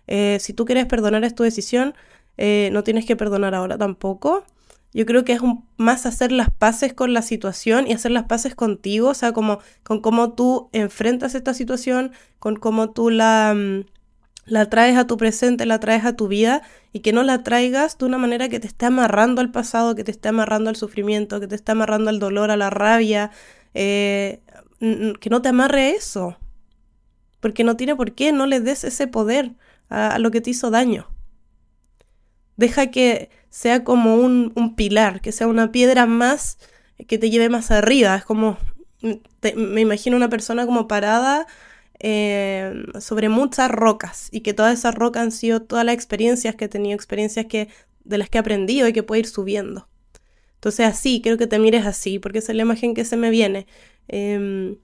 Eh, 0.06 0.38
si 0.40 0.54
tú 0.54 0.64
quieres 0.64 0.86
perdonar 0.86 1.24
es 1.24 1.34
tu 1.34 1.42
decisión, 1.42 1.94
eh, 2.38 2.70
no 2.72 2.84
tienes 2.84 3.04
que 3.04 3.16
perdonar 3.16 3.54
ahora 3.54 3.76
tampoco. 3.76 4.46
Yo 4.94 5.04
creo 5.04 5.26
que 5.26 5.34
es 5.34 5.42
más 5.76 6.06
hacer 6.06 6.32
las 6.32 6.48
paces 6.48 6.94
con 6.94 7.12
la 7.12 7.20
situación 7.20 7.86
y 7.86 7.92
hacer 7.92 8.12
las 8.12 8.24
paces 8.24 8.54
contigo, 8.54 9.10
o 9.10 9.14
sea, 9.14 9.32
como 9.32 9.58
con 9.82 10.00
cómo 10.00 10.32
tú 10.32 10.70
enfrentas 10.72 11.34
esta 11.34 11.52
situación, 11.52 12.12
con 12.38 12.56
cómo 12.56 12.92
tú 12.92 13.10
la, 13.10 13.52
mm, 13.54 13.84
la 14.46 14.68
traes 14.68 14.96
a 14.96 15.06
tu 15.06 15.16
presente, 15.16 15.66
la 15.66 15.80
traes 15.80 16.04
a 16.04 16.14
tu 16.16 16.28
vida 16.28 16.62
y 16.92 17.00
que 17.00 17.12
no 17.12 17.22
la 17.22 17.42
traigas 17.42 17.98
de 17.98 18.04
una 18.04 18.18
manera 18.18 18.48
que 18.48 18.60
te 18.60 18.66
esté 18.66 18.86
amarrando 18.86 19.40
al 19.40 19.50
pasado, 19.50 19.94
que 19.94 20.04
te 20.04 20.10
esté 20.10 20.28
amarrando 20.28 20.70
al 20.70 20.76
sufrimiento, 20.76 21.40
que 21.40 21.46
te 21.46 21.54
esté 21.54 21.72
amarrando 21.72 22.10
al 22.10 22.18
dolor, 22.18 22.50
a 22.50 22.56
la 22.56 22.70
rabia, 22.70 23.30
eh, 23.72 24.40
que 24.78 25.30
no 25.30 25.42
te 25.42 25.48
amarre 25.48 25.90
eso. 25.90 26.36
Porque 27.40 27.64
no 27.64 27.76
tiene 27.76 27.96
por 27.96 28.12
qué, 28.12 28.32
no 28.32 28.46
le 28.46 28.60
des 28.60 28.84
ese 28.84 29.06
poder 29.06 29.52
a, 29.88 30.18
lo 30.18 30.30
que 30.30 30.40
te 30.40 30.50
hizo 30.50 30.70
daño. 30.70 31.08
Deja 32.56 32.90
que 32.90 33.30
sea 33.50 33.84
como 33.84 34.16
un, 34.16 34.52
un, 34.54 34.76
pilar, 34.76 35.20
que 35.20 35.32
sea 35.32 35.46
una 35.46 35.72
piedra 35.72 36.06
más 36.06 36.58
que 37.08 37.18
te 37.18 37.30
lleve 37.30 37.48
más 37.48 37.70
arriba. 37.70 38.14
Es 38.16 38.24
como, 38.24 38.58
me 39.56 39.80
imagino 39.80 40.16
una 40.16 40.30
persona 40.30 40.66
como 40.66 40.88
parada 40.88 41.46
eh, 42.06 42.84
sobre 43.00 43.30
muchas 43.30 43.70
rocas 43.70 44.28
y 44.30 44.42
que 44.42 44.52
todas 44.52 44.78
esas 44.78 44.94
rocas 44.94 45.22
han 45.22 45.32
sido 45.32 45.62
todas 45.62 45.86
las 45.86 45.94
experiencias 45.94 46.54
que 46.54 46.66
he 46.66 46.68
tenido, 46.68 46.94
experiencias 46.94 47.46
que, 47.46 47.68
de 48.04 48.18
las 48.18 48.28
que 48.28 48.36
he 48.36 48.40
aprendido 48.40 48.86
y 48.86 48.92
que 48.92 49.02
puedo 49.02 49.20
ir 49.20 49.26
subiendo. 49.26 49.88
Entonces 50.56 50.84
así, 50.84 51.22
creo 51.22 51.38
que 51.38 51.46
te 51.46 51.58
mires 51.58 51.86
así, 51.86 52.18
porque 52.18 52.40
esa 52.40 52.52
es 52.52 52.56
la 52.56 52.62
imagen 52.62 52.92
que 52.92 53.06
se 53.06 53.16
me 53.16 53.30
viene. 53.30 53.66
Em, 54.08 54.76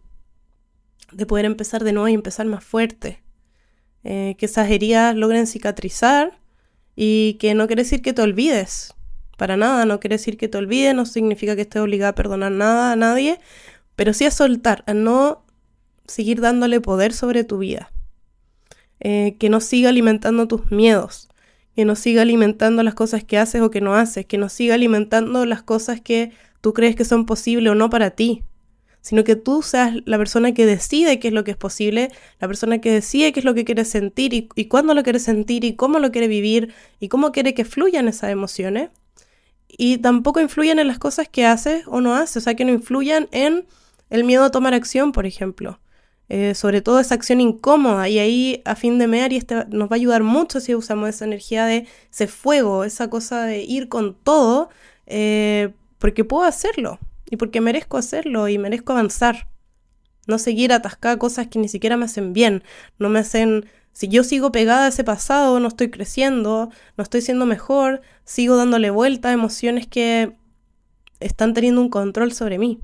de 1.13 1.27
poder 1.27 1.45
empezar 1.45 1.85
de 1.85 1.93
nuevo 1.93 2.09
y 2.09 2.15
empezar 2.15 2.47
más 2.47 2.65
fuerte. 2.65 3.23
Eh, 4.03 4.35
que 4.39 4.47
esas 4.47 4.71
heridas 4.71 5.15
logren 5.15 5.47
cicatrizar 5.47 6.41
y 6.97 7.35
que 7.35 7.55
no 7.55 7.67
quiere 7.67 7.83
decir 7.83 8.01
que 8.01 8.15
te 8.15 8.23
olvides. 8.23 8.95
Para 9.37 9.59
nada, 9.59 9.85
no 9.85 10.01
quiere 10.01 10.15
decir 10.15 10.39
que 10.39 10.49
te 10.49 10.57
olvides, 10.57 10.95
no 10.95 11.05
significa 11.05 11.55
que 11.55 11.63
estés 11.63 11.83
obligada 11.83 12.13
a 12.13 12.15
perdonar 12.15 12.53
nada 12.53 12.93
a 12.93 12.97
nadie, 12.97 13.41
pero 13.95 14.15
sí 14.15 14.25
a 14.25 14.31
soltar, 14.31 14.85
a 14.87 14.95
no 14.95 15.45
seguir 16.07 16.41
dándole 16.41 16.81
poder 16.81 17.13
sobre 17.13 17.45
tu 17.45 17.59
vida. 17.59 17.91
Eh, 19.01 19.37
que 19.39 19.49
no 19.49 19.61
siga 19.61 19.89
alimentando 19.89 20.47
tus 20.47 20.71
miedos, 20.71 21.29
que 21.75 21.87
no 21.87 21.97
siga 21.97 22.21
alimentando 22.21 22.83
las 22.83 22.95
cosas 22.95 23.25
que 23.25 23.39
haces 23.39 23.63
o 23.63 23.71
que 23.71 23.81
no 23.81 23.95
haces, 23.95 24.27
que 24.27 24.37
no 24.37 24.51
siga 24.51 24.75
alimentando 24.75 25.47
las 25.47 25.63
cosas 25.63 26.03
que 26.03 26.33
tú 26.61 26.75
crees 26.75 26.97
que 26.97 27.07
son 27.07 27.25
posibles 27.25 27.73
o 27.73 27.75
no 27.75 27.89
para 27.89 28.11
ti, 28.11 28.43
sino 29.01 29.25
que 29.25 29.37
tú 29.37 29.63
seas 29.63 29.95
la 30.05 30.19
persona 30.19 30.53
que 30.53 30.67
decide 30.67 31.19
qué 31.19 31.29
es 31.29 31.35
lo 31.35 31.45
que 31.45 31.53
es 31.53 31.57
posible, 31.57 32.11
la 32.39 32.47
persona 32.47 32.83
que 32.83 32.93
decide 32.93 33.33
qué 33.33 33.41
es 33.41 33.47
lo 33.47 33.55
que 33.55 33.65
quiere 33.65 33.85
sentir 33.87 34.35
y, 34.35 34.65
cuándo 34.67 34.93
lo 34.93 35.03
quiere 35.03 35.19
sentir 35.19 35.65
y 35.65 35.75
cómo 35.75 35.99
lo 35.99 36.13
quiere 36.13 36.29
vivir 36.29 36.75
y 36.99 37.09
cómo 37.09 37.33
quiere 37.33 37.55
que 37.55 37.65
fluyan 37.65 38.09
esas 38.09 38.31
emociones. 38.31 38.91
Y 39.69 39.99
tampoco 39.99 40.41
influyan 40.41 40.79
en 40.79 40.89
las 40.89 40.99
cosas 40.99 41.29
que 41.29 41.47
haces 41.47 41.85
o 41.87 42.01
no 42.03 42.15
haces, 42.15 42.39
o 42.39 42.41
sea, 42.41 42.55
que 42.55 42.65
no 42.65 42.73
influyan 42.73 43.29
en 43.33 43.65
el 44.11 44.25
miedo 44.25 44.45
a 44.45 44.51
tomar 44.51 44.75
acción, 44.75 45.13
por 45.13 45.25
ejemplo. 45.25 45.81
Eh, 46.33 46.55
sobre 46.55 46.81
todo 46.81 47.01
esa 47.01 47.17
acción 47.17 47.41
incómoda. 47.41 48.09
Y 48.09 48.21
ahí 48.21 48.63
a 48.65 48.77
fin 48.77 49.01
de 49.01 49.09
mes 49.09 49.33
este 49.33 49.67
nos 49.67 49.91
va 49.91 49.95
a 49.95 49.97
ayudar 49.97 50.23
mucho 50.23 50.61
si 50.61 50.77
usamos 50.77 51.09
esa 51.09 51.25
energía 51.25 51.67
de 51.67 51.89
ese 52.09 52.29
fuego, 52.29 52.85
esa 52.85 53.11
cosa 53.11 53.43
de 53.47 53.63
ir 53.63 53.89
con 53.89 54.15
todo, 54.15 54.71
eh, 55.07 55.75
porque 55.99 56.25
puedo 56.25 56.45
hacerlo 56.45 57.01
y 57.29 57.37
porque 57.37 57.61
merezco 57.61 57.97
hacerlo 57.97 58.47
y 58.47 58.59
merezco 58.59 58.93
avanzar. 58.93 59.49
No 60.29 60.39
seguir 60.39 60.73
atascada 60.73 61.19
cosas 61.19 61.49
que 61.49 61.59
ni 61.59 61.69
siquiera 61.69 61.97
me 61.97 62.05
hacen 62.05 62.33
bien, 62.33 62.63
no 62.99 63.09
me 63.11 63.19
hacen... 63.19 63.67
Si 63.93 64.07
yo 64.07 64.23
sigo 64.23 64.53
pegada 64.53 64.85
a 64.85 64.89
ese 64.89 65.03
pasado, 65.03 65.59
no 65.59 65.67
estoy 65.67 65.91
creciendo, 65.91 66.71
no 66.97 67.03
estoy 67.03 67.23
siendo 67.23 67.45
mejor, 67.45 68.03
sigo 68.25 68.57
dándole 68.57 68.91
vuelta 68.91 69.31
a 69.31 69.33
emociones 69.33 69.89
que 69.89 70.37
están 71.19 71.55
teniendo 71.55 71.81
un 71.81 71.89
control 71.89 72.31
sobre 72.33 72.59
mí. 72.59 72.81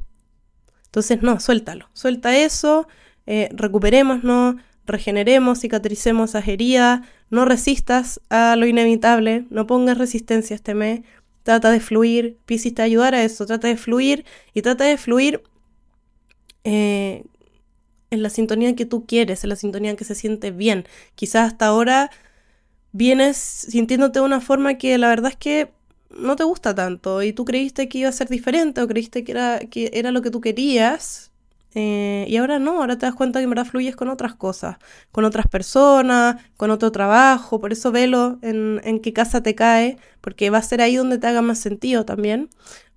Entonces, 0.87 1.23
no, 1.23 1.39
suéltalo, 1.39 1.89
suelta 1.93 2.37
eso, 2.37 2.89
eh, 3.27 3.49
recuperémonos, 3.53 4.57
regeneremos, 4.87 5.61
cicatricemos 5.61 6.31
esas 6.31 6.49
heridas, 6.49 7.01
no 7.31 7.45
resistas 7.45 8.21
a 8.31 8.57
lo 8.57 8.67
inevitable, 8.67 9.47
no 9.51 9.67
pongas 9.67 9.99
resistencia 9.99 10.55
este 10.55 10.75
mes, 10.75 11.01
trata 11.43 11.71
de 11.71 11.81
fluir, 11.81 12.39
Piscis 12.47 12.75
te 12.75 12.83
ayudar 12.83 13.15
a 13.15 13.23
eso, 13.25 13.47
trata 13.47 13.69
de 13.69 13.77
fluir 13.77 14.25
y 14.55 14.63
trata 14.63 14.85
de 14.85 14.97
fluir 14.97 15.43
eh, 16.65 17.25
en 18.11 18.23
la 18.23 18.31
sintonía 18.31 18.75
que 18.77 18.87
tú 18.87 19.07
quieres, 19.07 19.45
en 19.45 19.51
la 19.51 19.57
sintonía 19.57 19.97
que 19.97 20.05
se 20.05 20.15
siente 20.15 20.51
bien. 20.51 20.87
Quizás 21.15 21.53
hasta 21.53 21.67
ahora 21.67 22.11
vienes 22.93 23.37
sintiéndote 23.37 24.21
de 24.21 24.25
una 24.25 24.41
forma 24.41 24.75
que 24.79 24.99
la 24.99 25.09
verdad 25.09 25.33
es 25.33 25.37
que 25.37 25.73
no 26.11 26.37
te 26.37 26.45
gusta 26.45 26.75
tanto 26.75 27.23
y 27.23 27.33
tú 27.33 27.45
creíste 27.45 27.89
que 27.89 27.99
iba 27.99 28.09
a 28.09 28.13
ser 28.13 28.29
diferente 28.29 28.81
o 28.81 28.89
creíste 28.89 29.25
que 29.25 29.33
era, 29.33 29.61
que 29.61 29.91
era 29.93 30.13
lo 30.13 30.23
que 30.23 30.31
tú 30.31 30.41
querías, 30.41 31.31
eh, 31.79 32.25
y 32.27 32.39
ahora 32.39 32.59
no, 32.59 32.81
ahora 32.81 32.97
te 32.97 33.05
das 33.05 33.15
cuenta 33.15 33.39
que 33.39 33.45
en 33.45 33.51
verdad 33.51 33.67
fluyes 33.67 33.95
con 33.97 34.09
otras 34.09 34.35
cosas, 34.35 34.79
con 35.13 35.27
otras 35.27 35.47
personas, 35.47 36.37
con 36.57 36.71
otro 36.71 36.91
trabajo, 36.91 37.61
por 37.61 37.71
eso 37.71 37.93
velo 37.93 38.39
en, 38.41 38.81
qué 39.03 39.13
casa 39.13 39.43
te 39.43 39.55
cae, 39.55 39.99
porque 40.23 40.49
va 40.49 40.57
a 40.57 40.63
ser 40.63 40.81
ahí 40.81 40.97
donde 40.97 41.19
te 41.19 41.27
haga 41.27 41.43
más 41.43 41.59
sentido 41.59 42.07
también. 42.07 42.49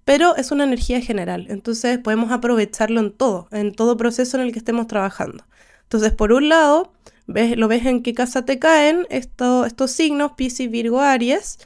Pero 0.06 0.34
es 0.38 0.52
una 0.52 0.64
energía 0.64 1.02
general, 1.02 1.48
entonces 1.50 2.00
podemos 2.00 2.32
aprovecharlo 2.32 3.02
en 3.02 3.12
todo, 3.12 3.50
en 3.52 3.74
todo 3.74 3.98
proceso 3.98 4.38
en 4.38 4.44
el 4.44 4.54
que 4.54 4.60
estemos 4.60 4.88
trabajando. 4.88 5.44
Entonces, 5.84 6.14
por 6.14 6.32
un 6.32 6.48
lado, 6.48 6.94
ves, 7.28 7.58
lo 7.58 7.68
ves 7.68 7.86
en 7.86 8.02
qué 8.02 8.14
casa 8.14 8.46
te 8.46 8.60
caen 8.60 9.08
estos 9.10 9.92
signos, 9.92 10.34
Piscis, 10.38 10.72
Virgo, 10.72 11.02
Aries, 11.02 11.60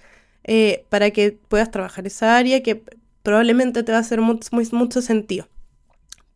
eh, 0.45 0.85
para 0.89 1.11
que 1.11 1.33
puedas 1.47 1.69
trabajar 1.71 2.07
esa 2.07 2.37
área 2.37 2.63
que 2.63 2.83
probablemente 3.21 3.83
te 3.83 3.91
va 3.91 3.99
a 3.99 4.01
hacer 4.01 4.19
mucho 4.19 5.01
sentido 5.03 5.47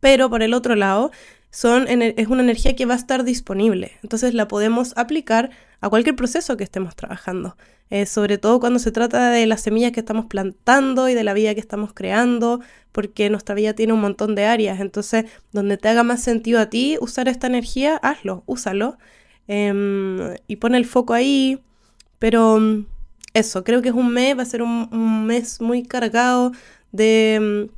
pero 0.00 0.30
por 0.30 0.42
el 0.42 0.54
otro 0.54 0.74
lado 0.74 1.10
son, 1.50 1.86
es 1.88 2.28
una 2.28 2.42
energía 2.42 2.76
que 2.76 2.86
va 2.86 2.94
a 2.94 2.98
estar 2.98 3.24
disponible, 3.24 3.92
entonces 4.02 4.34
la 4.34 4.48
podemos 4.48 4.92
aplicar 4.96 5.50
a 5.80 5.88
cualquier 5.88 6.16
proceso 6.16 6.56
que 6.56 6.64
estemos 6.64 6.94
trabajando, 6.94 7.56
eh, 7.90 8.04
sobre 8.04 8.36
todo 8.36 8.60
cuando 8.60 8.78
se 8.78 8.92
trata 8.92 9.30
de 9.30 9.46
las 9.46 9.62
semillas 9.62 9.92
que 9.92 10.00
estamos 10.00 10.26
plantando 10.26 11.08
y 11.08 11.14
de 11.14 11.24
la 11.24 11.32
vida 11.32 11.54
que 11.54 11.60
estamos 11.60 11.92
creando, 11.94 12.60
porque 12.92 13.30
nuestra 13.30 13.54
vida 13.54 13.72
tiene 13.72 13.94
un 13.94 14.00
montón 14.00 14.34
de 14.34 14.44
áreas, 14.44 14.80
entonces 14.80 15.24
donde 15.52 15.78
te 15.78 15.88
haga 15.88 16.02
más 16.02 16.22
sentido 16.22 16.60
a 16.60 16.66
ti 16.66 16.98
usar 17.00 17.28
esta 17.28 17.46
energía, 17.46 17.96
hazlo, 17.96 18.42
úsalo 18.46 18.98
em, 19.46 20.34
y 20.46 20.56
pon 20.56 20.74
el 20.74 20.84
foco 20.84 21.14
ahí, 21.14 21.62
pero 22.18 22.58
mm, 22.60 22.86
eso, 23.34 23.64
creo 23.64 23.80
que 23.80 23.88
es 23.88 23.94
un 23.94 24.12
mes, 24.12 24.36
va 24.36 24.42
a 24.42 24.46
ser 24.46 24.62
un 24.62 25.26
mes 25.26 25.60
muy 25.60 25.82
cargado 25.82 26.52
de 26.92 27.68
mm, 27.70 27.77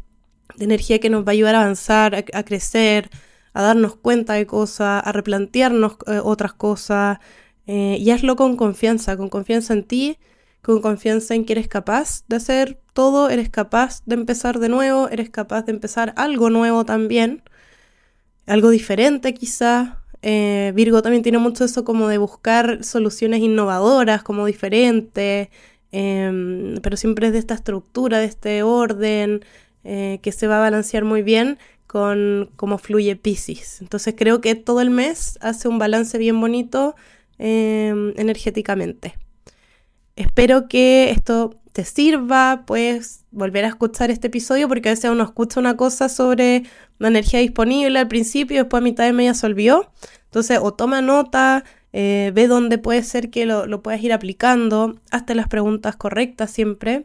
de 0.61 0.67
energía 0.67 1.01
que 1.01 1.11
nos 1.11 1.25
va 1.25 1.31
a 1.31 1.33
ayudar 1.33 1.55
a 1.57 1.63
avanzar, 1.63 2.15
a, 2.15 2.43
crecer, 2.45 3.11
a 3.55 3.63
darnos 3.63 3.97
cuenta 3.97 4.35
de 4.35 4.47
cosas, 4.47 5.03
a 5.05 5.11
replantearnos 5.11 5.97
eh, 6.07 6.21
otras 6.23 6.53
cosas. 6.53 7.19
Eh, 7.67 7.97
y 7.99 8.11
hazlo 8.11 8.37
con 8.37 8.57
confianza, 8.57 9.17
con 9.17 9.29
confianza 9.29 9.73
en 9.73 9.85
ti, 9.85 10.19
con 10.63 10.83
confianza 10.83 11.35
en 11.35 11.45
que 11.45 11.55
eres 11.55 11.69
capaz 11.69 12.25
de 12.29 12.37
hacer 12.37 12.79
todo, 12.93 13.31
eres 13.31 13.49
capaz 13.49 14.03
de 14.07 14.15
empezar 14.15 14.59
de 14.59 14.69
nuevo, 14.69 15.09
eres 15.09 15.31
capaz 15.31 15.63
de 15.63 15.73
empezar 15.73 16.13
algo 16.17 16.51
nuevo 16.51 16.85
también, 16.85 17.43
algo 18.47 18.71
diferente 18.71 19.33
quizá. 19.35 20.03
Eh, 20.23 20.73
Virgo 20.75 21.01
también 21.01 21.23
tiene 21.23 21.39
mucho 21.39 21.65
eso 21.65 21.85
como 21.85 22.09
de 22.09 22.19
buscar 22.19 22.85
soluciones 22.85 23.41
innovadoras, 23.41 24.23
como 24.23 24.45
diferentes, 24.45 25.49
em, 25.93 26.77
pero 26.83 26.97
siempre 26.97 27.29
es 27.29 27.33
de 27.33 27.39
esta 27.39 27.55
estructura, 27.55 28.19
de 28.19 28.27
este 28.27 28.63
orden, 28.63 29.43
que 29.83 30.33
se 30.33 30.47
va 30.47 30.59
a 30.59 30.61
balancear 30.61 31.05
muy 31.05 31.23
bien 31.23 31.59
con 31.91 32.49
cómo 32.55 32.79
fluye 32.79 33.17
Pisces. 33.17 33.81
Entonces 33.81 34.15
creo 34.17 34.41
que 34.41 34.55
todo 34.55 34.81
el 34.81 34.91
mes 34.91 35.39
hace 35.41 35.67
un 35.67 35.81
balance 35.81 36.17
bien 36.19 36.41
bonito 36.41 36.95
em, 37.37 38.15
energéticamente. 38.17 39.17
Espero 40.15 40.69
que 40.69 41.11
esto 41.11 41.59
te 41.73 41.85
sirva, 41.85 42.63
puedes 42.65 43.25
volver 43.33 43.65
a 43.65 43.69
escuchar 43.69 44.13
este 44.13 44.29
episodio 44.29 44.69
porque 44.69 44.89
a 44.89 44.93
veces 44.93 45.11
uno 45.11 45.25
escucha 45.25 45.59
una 45.59 45.77
cosa 45.77 46.09
sobre 46.09 46.63
la 46.99 47.09
energía 47.09 47.41
disponible 47.41 47.99
al 47.99 48.07
principio 48.07 48.55
y 48.55 48.59
después 48.59 48.81
a 48.81 48.85
mitad 48.85 49.05
de 49.05 49.13
media 49.13 49.35
se 49.35 49.47
olvidó. 49.47 49.91
Entonces 50.27 50.61
o 50.63 50.73
toma 50.73 51.03
nota, 51.03 51.65
eh, 51.93 52.31
ve 52.33 52.47
dónde 52.47 52.79
puede 52.79 53.03
ser 53.03 53.31
que 53.31 53.47
lo, 53.47 53.67
lo 53.67 53.83
puedas 53.83 54.01
ir 54.01 54.13
aplicando, 54.13 55.01
hazte 55.11 55.35
las 55.35 55.49
preguntas 55.49 55.97
correctas 55.97 56.53
siempre. 56.53 57.03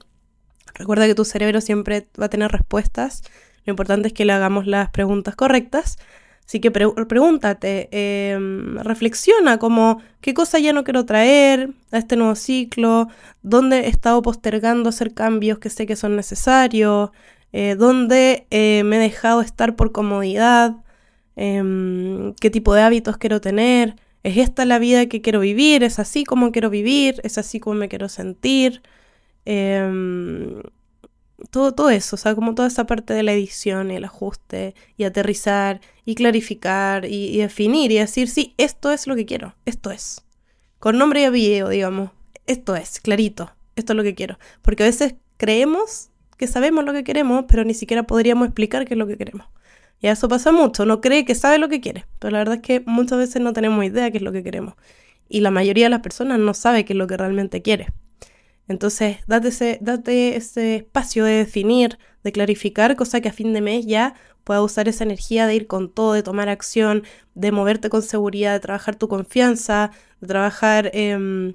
Recuerda 0.74 1.08
que 1.08 1.16
tu 1.16 1.26
cerebro 1.26 1.62
siempre 1.62 2.08
va 2.20 2.26
a 2.26 2.30
tener 2.30 2.52
respuestas. 2.52 3.24
Lo 3.66 3.72
importante 3.72 4.08
es 4.08 4.14
que 4.14 4.26
le 4.26 4.34
hagamos 4.34 4.68
las 4.68 4.90
preguntas 4.90 5.36
correctas. 5.36 5.98
Así 6.46 6.60
que 6.60 6.70
pregúntate, 6.70 7.90
em, 7.92 8.78
reflexiona 8.78 9.58
como 9.58 10.02
qué 10.22 10.36
cosa 10.36 10.60
ya 10.60 10.74
no 10.74 10.84
quiero 10.84 11.04
traer 11.06 11.72
a 11.92 11.98
este 11.98 12.18
nuevo 12.18 12.36
ciclo, 12.36 13.08
dónde 13.42 13.80
he 13.82 13.88
estado 13.90 14.22
postergando 14.22 14.90
hacer 14.90 15.16
cambios 15.16 15.58
que 15.58 15.72
sé 15.72 15.88
que 15.88 15.96
son 15.96 16.16
necesarios, 16.16 17.10
eh, 17.52 17.76
dónde 17.76 18.46
eh, 18.52 18.84
me 18.86 18.98
he 18.98 19.00
dejado 19.00 19.42
estar 19.42 19.76
por 19.76 19.92
comodidad, 19.92 20.76
em, 21.36 22.34
qué 22.36 22.52
tipo 22.52 22.76
de 22.76 22.82
hábitos 22.84 23.18
quiero 23.18 23.42
tener, 23.42 23.96
es 24.24 24.38
esta 24.38 24.66
la 24.66 24.78
vida 24.80 25.08
que 25.08 25.22
quiero 25.22 25.40
vivir, 25.40 25.84
es 25.84 25.98
así 26.00 26.26
como 26.26 26.52
quiero 26.52 26.70
vivir, 26.70 27.22
es 27.24 27.38
así 27.40 27.60
como 27.60 27.76
me 27.78 27.90
quiero 27.90 28.10
sentir. 28.10 28.82
Em, 29.46 30.62
todo, 31.52 31.74
todo 31.74 31.90
eso, 31.90 32.16
o 32.16 32.20
sea, 32.20 32.36
como 32.36 32.56
toda 32.56 32.68
esa 32.68 32.86
parte 32.86 33.14
de 33.14 33.24
la 33.24 33.34
edición 33.34 33.92
y 33.92 33.96
el 33.96 34.06
ajuste 34.06 34.74
y 34.98 35.04
aterrizar 35.04 35.82
y 36.06 36.16
clarificar 36.16 37.06
y, 37.06 37.38
definir 37.38 37.92
y 37.92 38.00
decir, 38.00 38.28
sí, 38.30 38.54
esto 38.58 38.92
es 38.92 39.08
lo 39.08 39.16
que 39.16 39.26
quiero, 39.26 39.56
esto 39.66 39.92
es. 39.92 40.26
Con 40.80 40.98
nombre 40.98 41.22
y 41.22 41.26
apellido, 41.26 41.70
digamos, 41.70 42.12
esto 42.48 42.76
es, 42.76 43.00
clarito, 43.00 43.52
esto 43.76 43.94
es 43.94 43.98
lo 43.98 44.04
que 44.04 44.16
quiero. 44.16 44.38
Porque 44.62 44.84
a 44.84 44.88
veces 44.88 45.16
creemos 45.38 46.10
que 46.38 46.48
sabemos 46.48 46.86
lo 46.86 46.94
que 46.94 47.04
queremos, 47.04 47.46
pero 47.48 47.64
ni 47.64 47.74
siquiera 47.74 48.04
podríamos 48.04 48.48
explicar 48.48 48.86
qué 48.86 48.94
es 48.94 48.98
lo 48.98 49.08
que 49.08 49.18
queremos. 49.18 49.48
Y 50.02 50.08
eso 50.08 50.28
pasa 50.28 50.52
mucho, 50.52 50.84
uno 50.84 51.02
cree 51.02 51.26
que 51.26 51.36
sabe 51.36 51.58
lo 51.58 51.70
que 51.70 51.82
quiere, 51.82 52.06
pero 52.20 52.32
la 52.32 52.40
verdad 52.40 52.56
es 52.56 52.62
que 52.62 52.84
muchas 52.86 53.18
veces 53.18 53.42
no 53.42 53.54
tenemos 53.54 53.84
idea 53.86 54.12
qué 54.12 54.18
es 54.18 54.24
lo 54.24 54.32
que 54.32 54.44
queremos. 54.44 54.76
Y 55.28 55.40
la 55.42 55.52
mayoría 55.52 55.86
de 55.86 55.90
las 55.90 56.02
personas 56.02 56.38
no 56.40 56.54
sabe 56.54 56.86
qué 56.86 56.94
es 56.94 56.98
lo 56.98 57.08
que 57.08 57.18
realmente 57.18 57.62
quiere. 57.62 57.88
Entonces, 58.68 59.18
date 59.28 59.50
ese, 59.50 59.78
date 59.82 60.36
ese 60.36 60.78
espacio 60.78 61.26
de 61.26 61.34
definir, 61.34 62.00
de 62.24 62.32
clarificar, 62.32 62.96
cosa 62.96 63.22
que 63.22 63.30
a 63.30 63.34
fin 63.34 63.54
de 63.54 63.62
mes 63.62 63.86
ya 63.86 64.16
puedas 64.44 64.64
usar 64.64 64.88
esa 64.88 65.04
energía 65.04 65.48
de 65.48 65.56
ir 65.56 65.68
con 65.68 65.90
todo, 65.90 66.14
de 66.14 66.24
tomar 66.24 66.50
acción, 66.50 67.04
de 67.36 67.52
moverte 67.52 67.90
con 67.90 68.02
seguridad, 68.02 68.54
de 68.54 68.60
trabajar 68.60 68.96
tu 68.96 69.08
confianza, 69.08 69.92
de 70.22 70.28
trabajar 70.28 70.92
em, 70.94 71.54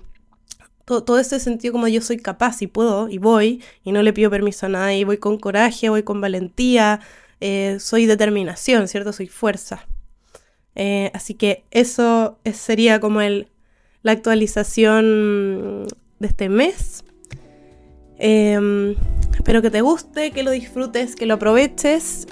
todo, 0.84 1.18
ese 1.18 1.40
sentido 1.40 1.72
como 1.72 1.88
yo 1.88 2.00
soy 2.00 2.18
capaz 2.18 2.62
y 2.62 2.66
puedo 2.66 3.08
y 3.08 3.18
voy 3.18 3.62
y 3.84 3.92
no 3.92 4.02
le 4.02 4.12
pido 4.12 4.30
permiso 4.30 4.66
a 4.66 4.68
nadie, 4.68 5.04
voy 5.04 5.18
con 5.18 5.38
coraje, 5.38 5.88
voy 5.88 6.02
con 6.02 6.20
valentía, 6.20 7.00
eh, 7.40 7.76
soy 7.80 8.06
determinación, 8.06 8.88
¿cierto? 8.88 9.12
Soy 9.12 9.28
fuerza. 9.28 9.86
Eh, 10.74 11.10
así 11.14 11.34
que 11.34 11.64
eso 11.70 12.38
sería 12.52 13.00
como 13.00 13.20
el, 13.20 13.48
la 14.02 14.12
actualización 14.12 15.86
de 16.20 16.28
este 16.28 16.48
mes. 16.48 17.04
Em, 18.18 18.94
espero 19.34 19.62
que 19.62 19.70
te 19.70 19.80
guste, 19.80 20.30
que 20.30 20.42
lo 20.42 20.52
disfrutes, 20.52 21.16
que 21.16 21.26
lo 21.26 21.34
aproveches 21.34 22.28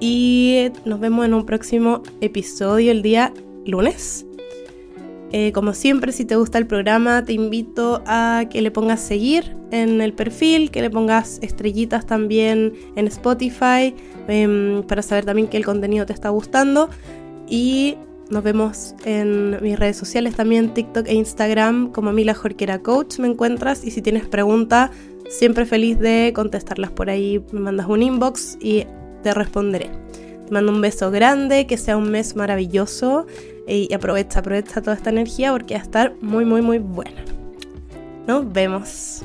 y 0.00 0.70
nos 0.84 0.98
vemos 0.98 1.24
en 1.26 1.34
un 1.34 1.46
próximo 1.46 2.02
episodio 2.20 2.90
el 2.90 3.02
día 3.02 3.32
lunes. 3.64 4.26
Eh, 5.32 5.52
como 5.52 5.74
siempre, 5.74 6.12
si 6.12 6.24
te 6.24 6.36
gusta 6.36 6.56
el 6.56 6.66
programa, 6.66 7.24
te 7.24 7.34
invito 7.34 8.02
a 8.06 8.44
que 8.48 8.62
le 8.62 8.70
pongas 8.70 9.00
seguir 9.00 9.56
en 9.70 10.00
el 10.00 10.12
perfil, 10.14 10.70
que 10.70 10.80
le 10.80 10.88
pongas 10.88 11.38
estrellitas 11.42 12.06
también 12.06 12.72
en 12.94 13.06
Spotify 13.08 13.94
em, 14.28 14.82
para 14.84 15.02
saber 15.02 15.24
también 15.24 15.48
que 15.48 15.56
el 15.56 15.64
contenido 15.64 16.06
te 16.06 16.12
está 16.12 16.30
gustando. 16.30 16.88
Y 17.48 17.96
nos 18.30 18.42
vemos 18.42 18.94
en 19.04 19.62
mis 19.62 19.78
redes 19.78 19.96
sociales 19.96 20.34
también, 20.34 20.74
TikTok 20.74 21.06
e 21.06 21.14
Instagram, 21.14 21.92
como 21.92 22.12
Mila 22.12 22.34
Jorquera 22.34 22.80
Coach 22.80 23.18
me 23.18 23.28
encuentras. 23.28 23.84
Y 23.84 23.90
si 23.90 24.02
tienes 24.02 24.26
pregunta, 24.26 24.90
siempre 25.28 25.64
feliz 25.64 25.98
de 25.98 26.32
contestarlas 26.34 26.90
por 26.90 27.08
ahí. 27.08 27.42
Me 27.52 27.60
mandas 27.60 27.86
un 27.86 28.02
inbox 28.02 28.58
y 28.60 28.84
te 29.22 29.32
responderé. 29.32 29.90
Te 30.46 30.52
mando 30.52 30.72
un 30.72 30.80
beso 30.80 31.10
grande, 31.10 31.66
que 31.66 31.76
sea 31.76 31.96
un 31.96 32.10
mes 32.10 32.36
maravilloso 32.36 33.26
y 33.66 33.92
aprovecha, 33.92 34.40
aprovecha 34.40 34.80
toda 34.80 34.96
esta 34.96 35.10
energía 35.10 35.52
porque 35.52 35.74
va 35.74 35.80
a 35.80 35.82
estar 35.82 36.14
muy, 36.20 36.44
muy, 36.44 36.62
muy 36.62 36.78
buena. 36.78 37.24
Nos 38.26 38.52
vemos. 38.52 39.22